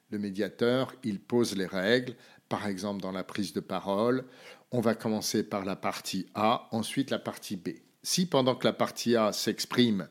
Le 0.09 0.19
médiateur, 0.19 0.93
il 1.03 1.19
pose 1.19 1.55
les 1.55 1.65
règles, 1.65 2.15
par 2.47 2.67
exemple 2.67 3.01
dans 3.01 3.11
la 3.11 3.23
prise 3.23 3.53
de 3.53 3.59
parole. 3.59 4.25
On 4.71 4.81
va 4.81 4.95
commencer 4.95 5.43
par 5.43 5.65
la 5.65 5.75
partie 5.75 6.27
A, 6.35 6.67
ensuite 6.71 7.09
la 7.09 7.19
partie 7.19 7.55
B. 7.55 7.69
Si 8.03 8.25
pendant 8.25 8.55
que 8.55 8.65
la 8.65 8.73
partie 8.73 9.15
A 9.15 9.31
s'exprime, 9.31 10.07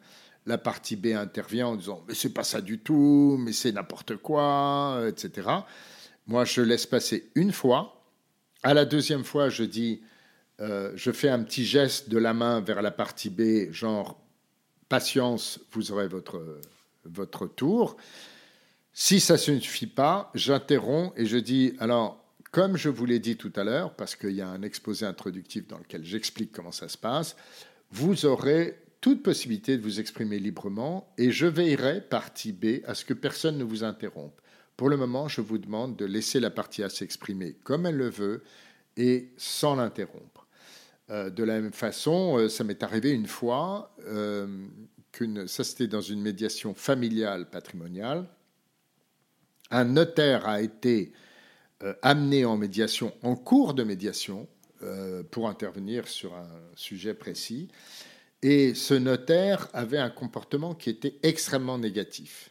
la 0.46 0.58
partie 0.58 0.96
B 0.96 1.08
intervient 1.08 1.68
en 1.68 1.76
disant 1.76 2.04
mais 2.08 2.14
c'est 2.14 2.32
pas 2.32 2.44
ça 2.44 2.60
du 2.60 2.78
tout, 2.78 3.36
mais 3.38 3.52
c'est 3.52 3.72
n'importe 3.72 4.16
quoi, 4.16 5.02
etc. 5.06 5.48
Moi, 6.26 6.44
je 6.44 6.60
laisse 6.60 6.86
passer 6.86 7.30
une 7.34 7.52
fois. 7.52 8.04
À 8.62 8.74
la 8.74 8.84
deuxième 8.84 9.24
fois, 9.24 9.48
je 9.48 9.64
dis, 9.64 10.02
euh, 10.60 10.92
je 10.96 11.10
fais 11.12 11.28
un 11.28 11.42
petit 11.42 11.64
geste 11.64 12.08
de 12.08 12.18
la 12.18 12.34
main 12.34 12.60
vers 12.60 12.82
la 12.82 12.90
partie 12.90 13.30
B, 13.30 13.70
genre 13.72 14.20
patience, 14.88 15.60
vous 15.72 15.92
aurez 15.92 16.08
votre, 16.08 16.60
votre 17.04 17.46
tour. 17.46 17.96
Si 18.92 19.20
ça 19.20 19.34
ne 19.34 19.60
suffit 19.60 19.86
pas, 19.86 20.30
j'interromps 20.34 21.12
et 21.16 21.26
je 21.26 21.36
dis, 21.36 21.74
alors, 21.78 22.24
comme 22.50 22.76
je 22.76 22.88
vous 22.88 23.04
l'ai 23.04 23.20
dit 23.20 23.36
tout 23.36 23.52
à 23.54 23.62
l'heure, 23.62 23.94
parce 23.94 24.16
qu'il 24.16 24.32
y 24.32 24.40
a 24.40 24.48
un 24.48 24.62
exposé 24.62 25.06
introductif 25.06 25.68
dans 25.68 25.78
lequel 25.78 26.04
j'explique 26.04 26.50
comment 26.50 26.72
ça 26.72 26.88
se 26.88 26.98
passe, 26.98 27.36
vous 27.90 28.26
aurez 28.26 28.76
toute 29.00 29.22
possibilité 29.22 29.76
de 29.76 29.82
vous 29.82 30.00
exprimer 30.00 30.38
librement 30.38 31.12
et 31.18 31.30
je 31.30 31.46
veillerai, 31.46 32.00
partie 32.00 32.52
B, 32.52 32.82
à 32.86 32.94
ce 32.94 33.04
que 33.04 33.14
personne 33.14 33.58
ne 33.58 33.64
vous 33.64 33.84
interrompe. 33.84 34.40
Pour 34.76 34.88
le 34.88 34.96
moment, 34.96 35.28
je 35.28 35.40
vous 35.40 35.58
demande 35.58 35.96
de 35.96 36.04
laisser 36.04 36.40
la 36.40 36.50
partie 36.50 36.82
A 36.82 36.88
s'exprimer 36.88 37.54
comme 37.64 37.86
elle 37.86 37.96
le 37.96 38.10
veut 38.10 38.42
et 38.96 39.30
sans 39.36 39.76
l'interrompre. 39.76 40.37
Euh, 41.10 41.30
de 41.30 41.42
la 41.42 41.60
même 41.60 41.72
façon, 41.72 42.36
euh, 42.36 42.48
ça 42.48 42.64
m'est 42.64 42.82
arrivé 42.82 43.10
une 43.12 43.26
fois, 43.26 43.94
euh, 44.06 44.46
ça 45.46 45.64
c'était 45.64 45.86
dans 45.86 46.02
une 46.02 46.20
médiation 46.20 46.74
familiale 46.74 47.48
patrimoniale, 47.48 48.26
un 49.70 49.84
notaire 49.84 50.46
a 50.46 50.60
été 50.62 51.12
amené 52.02 52.44
en 52.44 52.56
médiation, 52.56 53.12
en 53.22 53.36
cours 53.36 53.74
de 53.74 53.84
médiation, 53.84 54.48
pour 55.30 55.48
intervenir 55.48 56.06
sur 56.06 56.34
un 56.34 56.48
sujet 56.76 57.14
précis. 57.14 57.68
Et 58.42 58.74
ce 58.74 58.94
notaire 58.94 59.68
avait 59.72 59.98
un 59.98 60.08
comportement 60.08 60.74
qui 60.74 60.88
était 60.88 61.18
extrêmement 61.22 61.78
négatif. 61.78 62.50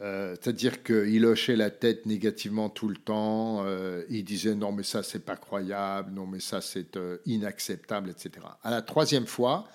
Euh, 0.00 0.36
c'est-à-dire 0.40 0.84
qu'il 0.84 1.24
hochait 1.26 1.56
la 1.56 1.70
tête 1.70 2.06
négativement 2.06 2.68
tout 2.68 2.88
le 2.88 2.96
temps. 2.96 3.64
Euh, 3.64 4.04
il 4.08 4.24
disait 4.24 4.54
non, 4.54 4.70
mais 4.70 4.84
ça, 4.84 5.02
c'est 5.02 5.24
pas 5.24 5.36
croyable. 5.36 6.12
Non, 6.12 6.26
mais 6.26 6.40
ça, 6.40 6.60
c'est 6.60 6.96
euh, 6.96 7.18
inacceptable, 7.26 8.10
etc. 8.10 8.46
À 8.62 8.70
la 8.70 8.82
troisième 8.82 9.26
fois, 9.26 9.68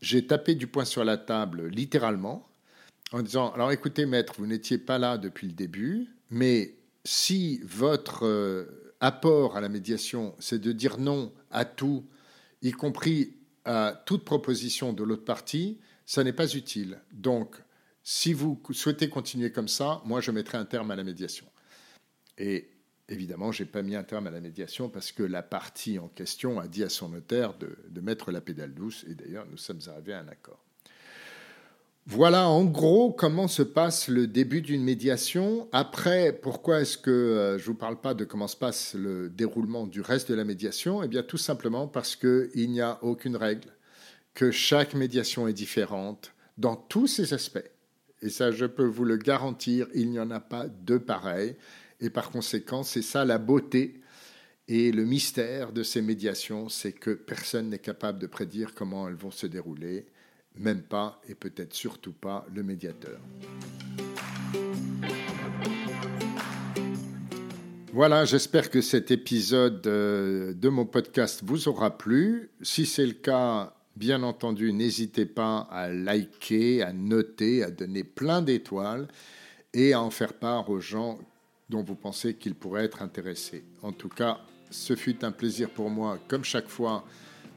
j'ai 0.00 0.26
tapé 0.26 0.54
du 0.54 0.66
poing 0.66 0.86
sur 0.86 1.04
la 1.04 1.18
table, 1.18 1.66
littéralement, 1.68 2.48
en 3.12 3.22
disant 3.22 3.52
alors 3.52 3.70
écoutez, 3.70 4.06
maître, 4.06 4.34
vous 4.38 4.46
n'étiez 4.46 4.78
pas 4.78 4.98
là 4.98 5.18
depuis 5.18 5.46
le 5.46 5.52
début, 5.52 6.08
mais 6.30 6.74
si 7.04 7.60
votre 7.64 8.66
apport 9.00 9.56
à 9.56 9.60
la 9.60 9.68
médiation, 9.68 10.34
c'est 10.38 10.58
de 10.58 10.72
dire 10.72 10.98
non 10.98 11.32
à 11.50 11.66
tout, 11.66 12.06
y 12.62 12.70
compris 12.72 13.34
à 13.66 14.02
toute 14.06 14.24
proposition 14.24 14.94
de 14.94 15.02
l'autre 15.04 15.24
partie, 15.24 15.78
ça 16.06 16.24
n'est 16.24 16.32
pas 16.32 16.54
utile. 16.54 16.98
Donc, 17.12 17.56
si 18.02 18.32
vous 18.32 18.60
souhaitez 18.72 19.08
continuer 19.08 19.52
comme 19.52 19.68
ça, 19.68 20.00
moi, 20.04 20.20
je 20.20 20.30
mettrai 20.30 20.58
un 20.58 20.64
terme 20.64 20.90
à 20.90 20.96
la 20.96 21.04
médiation. 21.04 21.46
Et 22.38 22.70
évidemment, 23.08 23.52
je 23.52 23.62
n'ai 23.62 23.68
pas 23.68 23.82
mis 23.82 23.96
un 23.96 24.02
terme 24.02 24.26
à 24.26 24.30
la 24.30 24.40
médiation 24.40 24.88
parce 24.88 25.12
que 25.12 25.22
la 25.22 25.42
partie 25.42 25.98
en 25.98 26.08
question 26.08 26.58
a 26.58 26.66
dit 26.66 26.82
à 26.82 26.88
son 26.88 27.10
notaire 27.10 27.54
de, 27.58 28.00
mettre 28.00 28.30
la 28.32 28.40
pédale 28.40 28.72
douce. 28.72 29.04
Et 29.08 29.14
d'ailleurs, 29.14 29.46
nous 29.50 29.58
sommes 29.58 29.80
arrivés 29.88 30.14
à 30.14 30.20
un 30.20 30.28
accord. 30.28 30.64
Voilà 32.06 32.48
en 32.48 32.64
gros 32.64 33.12
comment 33.12 33.46
se 33.46 33.62
passe 33.62 34.08
le 34.08 34.26
début 34.26 34.62
d'une 34.62 34.82
médiation. 34.82 35.68
Après, 35.70 36.32
pourquoi 36.32 36.80
est-ce 36.80 36.96
que 36.96 37.10
euh, 37.10 37.58
je 37.58 37.64
ne 37.64 37.66
vous 37.66 37.74
parle 37.74 38.00
pas 38.00 38.14
de 38.14 38.24
comment 38.24 38.48
se 38.48 38.56
passe 38.56 38.94
le 38.94 39.28
déroulement 39.28 39.86
du 39.86 40.00
reste 40.00 40.30
de 40.30 40.34
la 40.34 40.44
médiation? 40.44 41.02
Eh 41.02 41.08
bien, 41.08 41.22
tout 41.22 41.36
simplement 41.36 41.86
parce 41.86 42.16
qu'il 42.16 42.70
n'y 42.70 42.80
a 42.80 42.98
aucune 43.02 43.36
règle, 43.36 43.68
que 44.34 44.50
chaque 44.50 44.94
médiation 44.94 45.46
est 45.46 45.52
différente 45.52 46.32
dans 46.56 46.74
tous 46.74 47.06
ses 47.06 47.34
aspects. 47.34 47.70
Et 48.22 48.28
ça, 48.28 48.50
je 48.50 48.66
peux 48.66 48.84
vous 48.84 49.04
le 49.04 49.16
garantir, 49.16 49.86
il 49.94 50.10
n'y 50.10 50.20
en 50.20 50.30
a 50.30 50.40
pas 50.40 50.66
de 50.68 50.98
pareil. 50.98 51.56
Et 52.00 52.10
par 52.10 52.30
conséquent, 52.30 52.82
c'est 52.82 53.02
ça 53.02 53.24
la 53.24 53.38
beauté 53.38 54.00
et 54.72 54.92
le 54.92 55.04
mystère 55.04 55.72
de 55.72 55.82
ces 55.82 56.00
médiations, 56.00 56.68
c'est 56.68 56.92
que 56.92 57.10
personne 57.10 57.70
n'est 57.70 57.80
capable 57.80 58.20
de 58.20 58.28
prédire 58.28 58.72
comment 58.72 59.08
elles 59.08 59.16
vont 59.16 59.32
se 59.32 59.48
dérouler, 59.48 60.06
même 60.56 60.82
pas 60.82 61.20
et 61.28 61.34
peut-être 61.34 61.74
surtout 61.74 62.12
pas 62.12 62.46
le 62.54 62.62
médiateur. 62.62 63.18
Voilà, 67.92 68.24
j'espère 68.24 68.70
que 68.70 68.80
cet 68.80 69.10
épisode 69.10 69.84
euh, 69.88 70.54
de 70.54 70.68
mon 70.68 70.86
podcast 70.86 71.42
vous 71.44 71.66
aura 71.66 71.98
plu. 71.98 72.50
Si 72.62 72.86
c'est 72.86 73.06
le 73.06 73.14
cas, 73.14 73.74
Bien 73.96 74.22
entendu, 74.22 74.72
n'hésitez 74.72 75.26
pas 75.26 75.68
à 75.70 75.88
liker, 75.88 76.82
à 76.82 76.92
noter, 76.92 77.62
à 77.62 77.70
donner 77.70 78.04
plein 78.04 78.40
d'étoiles 78.40 79.08
et 79.74 79.92
à 79.92 80.00
en 80.00 80.10
faire 80.10 80.34
part 80.34 80.70
aux 80.70 80.80
gens 80.80 81.18
dont 81.68 81.82
vous 81.82 81.94
pensez 81.94 82.34
qu'ils 82.34 82.54
pourraient 82.54 82.84
être 82.84 83.02
intéressés. 83.02 83.64
En 83.82 83.92
tout 83.92 84.08
cas, 84.08 84.40
ce 84.70 84.96
fut 84.96 85.24
un 85.24 85.32
plaisir 85.32 85.70
pour 85.70 85.90
moi, 85.90 86.18
comme 86.28 86.44
chaque 86.44 86.68
fois, 86.68 87.04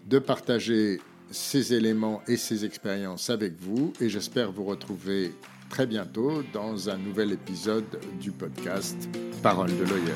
de 0.08 0.19
partager 0.19 1.00
ces 1.32 1.74
éléments 1.74 2.22
et 2.28 2.38
ces 2.38 2.65
expériences 2.65 3.30
avec 3.30 3.54
vous 3.60 3.93
et 4.00 4.10
j'espère 4.10 4.52
vous 4.52 4.65
retrouver 4.65 5.32
très 5.69 5.88
bientôt 5.88 6.43
dans 6.54 6.89
un 6.89 6.98
nouvel 6.98 7.32
épisode 7.32 8.00
du 8.22 8.32
podcast 8.32 9.10
Parole 9.41 9.72
de 9.76 9.84
Lawyer. 9.84 10.13